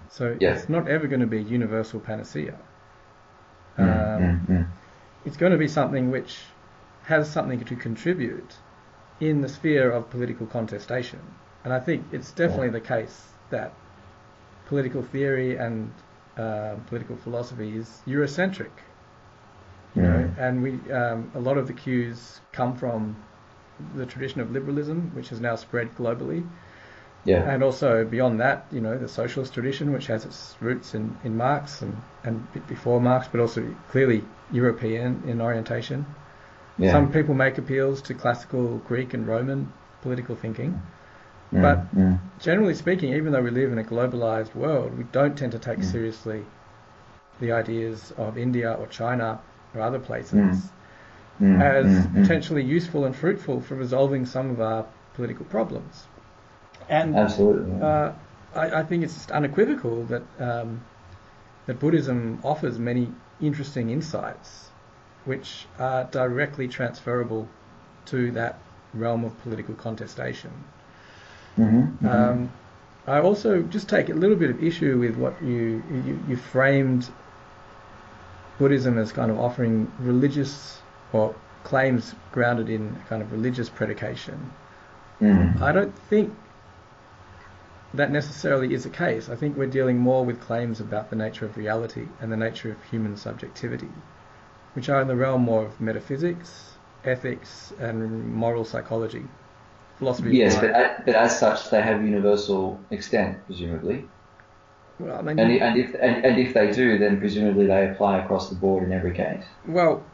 [0.10, 0.62] So Yes.
[0.62, 2.56] it's not ever going to be a universal panacea.
[3.78, 4.66] Mm, Um, mm, mm.
[5.26, 6.38] It's going to be something which
[7.04, 8.56] has something to contribute
[9.20, 11.20] in the sphere of political contestation.
[11.64, 13.74] And I think it's definitely the case that
[14.68, 15.92] political theory and
[16.38, 18.72] uh, political philosophy is Eurocentric
[19.96, 20.38] you know, Mm.
[20.38, 23.16] and we um, a lot of the cues come from
[23.96, 26.46] the tradition of liberalism, which has now spread globally,
[27.26, 27.42] Yeah.
[27.52, 31.36] and also beyond that, you know, the socialist tradition, which has its roots in, in
[31.36, 36.06] Marx and, and before Marx, but also clearly European in orientation.
[36.78, 36.92] yeah.
[36.92, 39.74] Some people make appeals to classical Greek and Roman
[40.04, 40.80] political thinking.
[41.52, 42.20] Mm, but- mm.
[42.40, 45.80] Generally speaking, even though we live in a globalized world, we don't tend to take
[45.80, 45.92] Mm.
[45.92, 46.46] seriously
[47.40, 49.40] the ideas of India or China
[49.74, 50.72] or other places
[51.42, 52.22] Mm, as mm, mm.
[52.22, 56.06] potentially useful and fruitful for resolving some of our political problems.
[56.90, 57.82] And Absolutely.
[57.82, 58.12] uh,
[58.54, 60.82] I, I think it's just unequivocal that um,
[61.66, 63.12] that Buddhism offers many
[63.42, 64.70] interesting insights,
[65.26, 67.48] which are directly transferable
[68.06, 68.60] to that
[68.94, 70.52] realm of political contestation.
[71.58, 72.14] Mhm, mhm.
[72.14, 72.52] Um,
[73.08, 77.10] I also just take a little bit of issue with what you, you you framed
[78.58, 80.82] Buddhism as kind of offering religious
[81.14, 84.52] or claims grounded in kind of religious predication.
[85.22, 85.62] Mm.
[85.62, 86.34] I don't think
[87.98, 89.30] that necessarily is the case.
[89.30, 92.72] I think we're dealing more with claims about the nature of reality and the nature
[92.72, 93.90] of human subjectivity,
[94.74, 99.32] which are in the realm more of metaphysics, ethics, and moral psychology,
[99.96, 100.34] philosophy.
[100.34, 100.72] Yes, but,
[101.06, 104.10] but as such, they have universal extent, presumably.
[105.00, 108.20] well, I mean, And, and if and, and if they do, then presumably they apply
[108.20, 109.46] across the board in every case.
[109.66, 110.06] Well,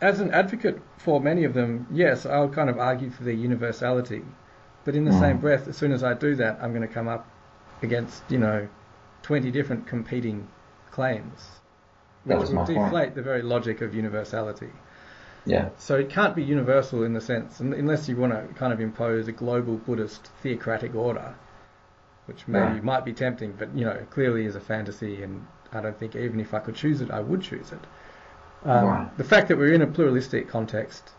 [0.00, 4.24] as an advocate for many of them, yes, I'll kind of argue for their universality.
[4.86, 5.18] But in the Mm.
[5.20, 7.26] same breath, as soon as I do that, I'm going to come up
[7.82, 8.68] against, you know,
[9.22, 10.46] 20 different competing
[10.92, 11.60] claims,
[12.24, 12.84] That which was will my point.
[12.84, 14.70] deflate the very logic of universality.
[15.44, 15.70] Yeah.
[15.76, 19.26] So it can't be universal in the sense, unless you want to kind of impose
[19.26, 21.34] a global Buddhist theocratic order,
[22.26, 22.84] which maybe Right.
[22.84, 26.38] might be tempting, but you know, clearly is a fantasy, and I don't think even
[26.38, 27.84] if I could choose it, I would choose it.
[28.64, 29.18] Um, Right.
[29.18, 31.10] The fact that we're in a pluralistic context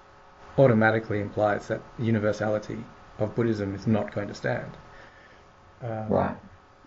[0.57, 2.86] automatically implies that universality
[3.20, 4.72] of Buddhism is not going to stand.
[5.82, 6.36] Um, Right.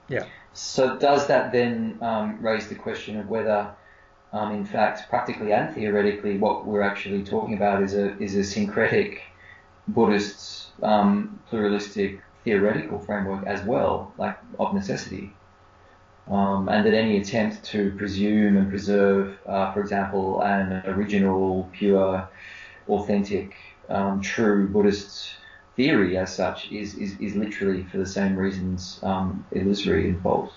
[0.08, 0.24] Yeah.
[0.52, 3.70] So does that then um, raise the question of whether,
[4.32, 8.42] um, in fact, practically and theoretically, what we're actually talking about is a is a
[8.42, 9.20] syncretic
[9.86, 15.32] Buddhist um, pluralistic theoretical framework as well, like of necessity,
[16.28, 22.28] um, and that any attempt to presume and preserve, uh, for example, an original, pure,
[22.88, 23.54] authentic,
[23.88, 25.34] um, true Buddhist
[25.80, 30.52] theory as such is, is, is literally for the same reasons um, illusory and false.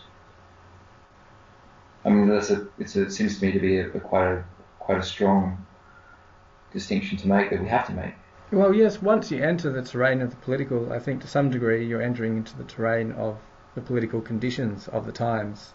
[2.03, 4.30] I mean, that's a, it's a, it seems to me to be a, a quite
[4.34, 4.43] a
[4.80, 5.65] quite a strong
[6.74, 8.15] distinction to make that we have to make.
[8.51, 11.88] Well, yes, once you enter the terrain of the political, I think to some degree
[11.88, 13.38] you're entering into the terrain of
[13.76, 15.74] the political conditions of the times.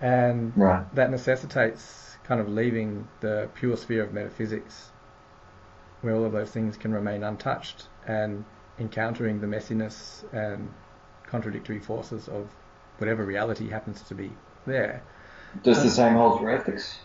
[0.00, 0.82] And right.
[0.94, 4.90] that necessitates kind of leaving the pure sphere of metaphysics,
[6.00, 8.44] where all of those things can remain untouched, and
[8.78, 10.68] encountering the messiness and
[11.26, 12.48] contradictory forces of
[12.98, 14.32] whatever reality happens to be
[14.66, 15.02] there.
[15.62, 16.98] Does the same hold for ethics?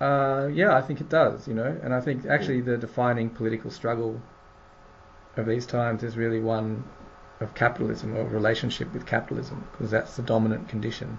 [0.00, 3.70] Uh, yeah, I think it does, you know, and I think actually the defining political
[3.70, 4.20] struggle
[5.36, 6.84] of these times is really one
[7.40, 11.18] of capitalism or relationship with capitalism, because that's the dominant condition.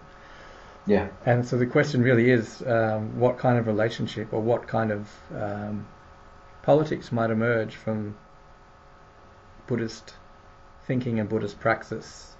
[0.87, 1.07] Yeah.
[1.25, 5.09] And so the question really is um, what kind of relationship or what kind of
[5.33, 5.87] um,
[6.63, 8.15] politics might emerge from
[9.67, 10.13] Buddhist
[10.85, 12.35] thinking and Buddhist praxis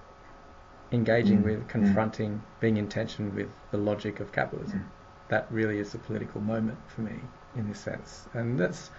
[0.91, 1.45] engaging mm.
[1.45, 1.67] with, mm.
[1.67, 2.41] confronting, mm.
[2.59, 4.80] being in tension with the logic of capitalism.
[4.80, 5.30] Mm.
[5.30, 7.15] That really is a political moment for me
[7.55, 8.28] in this sense.
[8.34, 8.91] And that's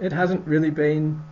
[0.00, 1.22] it hasn't really been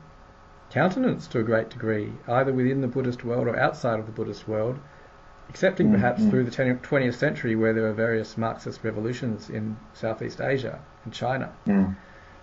[0.71, 4.47] countenanced to a great degree, either within the Buddhist world or outside of the Buddhist
[4.47, 4.79] world,
[5.49, 10.43] excepting mm, perhaps through the 20th century where there were various Marxist revolutions in Southeast
[10.43, 11.51] Asia and China.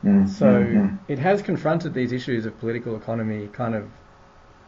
[0.06, 0.30] Mm.
[0.30, 3.90] So it has confronted these issues of political economy kind of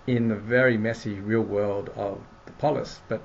[0.08, 3.22] in the very messy real world of the polis, but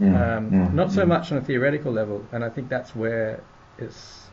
[0.00, 2.24] um, not so much on a theoretical level.
[2.32, 3.42] And I think that's where
[3.78, 4.28] it's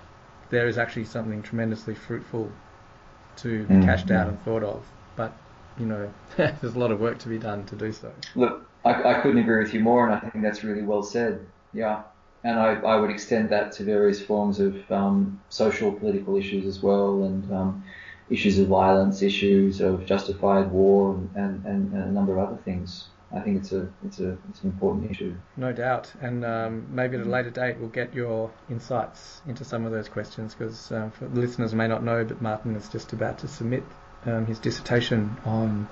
[0.49, 2.51] there is actually something tremendously fruitful
[3.37, 4.83] to be cashed out and thought of
[5.15, 5.33] but
[5.79, 8.11] you know, there's a lot of work to be done to do so.
[8.35, 11.45] Look, I, I couldn't agree with you more, and I think that's really well said.
[11.73, 12.03] Yeah,
[12.43, 16.81] and I, I would extend that to various forms of um, social political issues as
[16.81, 17.83] well, and um,
[18.29, 23.07] issues of violence, issues of justified war, and, and, and, a number of other things.
[23.33, 25.35] I think it's a it's a it's an important issue.
[25.55, 29.85] No doubt, and um, maybe at a later date we'll get your insights into some
[29.85, 33.37] of those questions because um, the listeners may not know, but Martin is just about
[33.39, 33.83] to submit
[34.25, 35.87] um, his dissertation on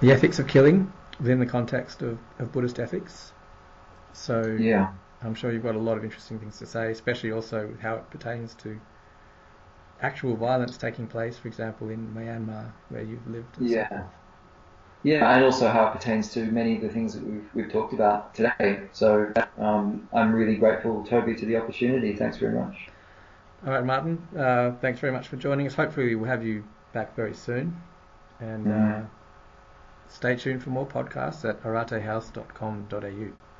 [0.00, 3.32] the ethics of killing within the context of, of Buddhist ethics.
[4.12, 4.92] So yeah,
[5.22, 8.10] I'm sure you've got a lot of interesting things to say, especially also how it
[8.10, 8.78] pertains to
[10.02, 13.56] actual violence taking place, for example, in Myanmar where you've lived.
[13.60, 13.88] yeah.
[13.88, 14.04] So
[15.02, 17.92] yeah, and also how it pertains to many of the things that we've, we've talked
[17.92, 18.80] about today.
[18.92, 22.16] So um, I'm really grateful, Toby, to the opportunity.
[22.16, 22.88] Thanks very much.
[23.64, 24.26] All right, Martin.
[24.36, 25.74] Uh, thanks very much for joining us.
[25.74, 27.80] Hopefully, we'll have you back very soon.
[28.40, 29.04] And mm.
[29.04, 29.06] uh,
[30.08, 33.55] stay tuned for more podcasts at aratehouse.com.au.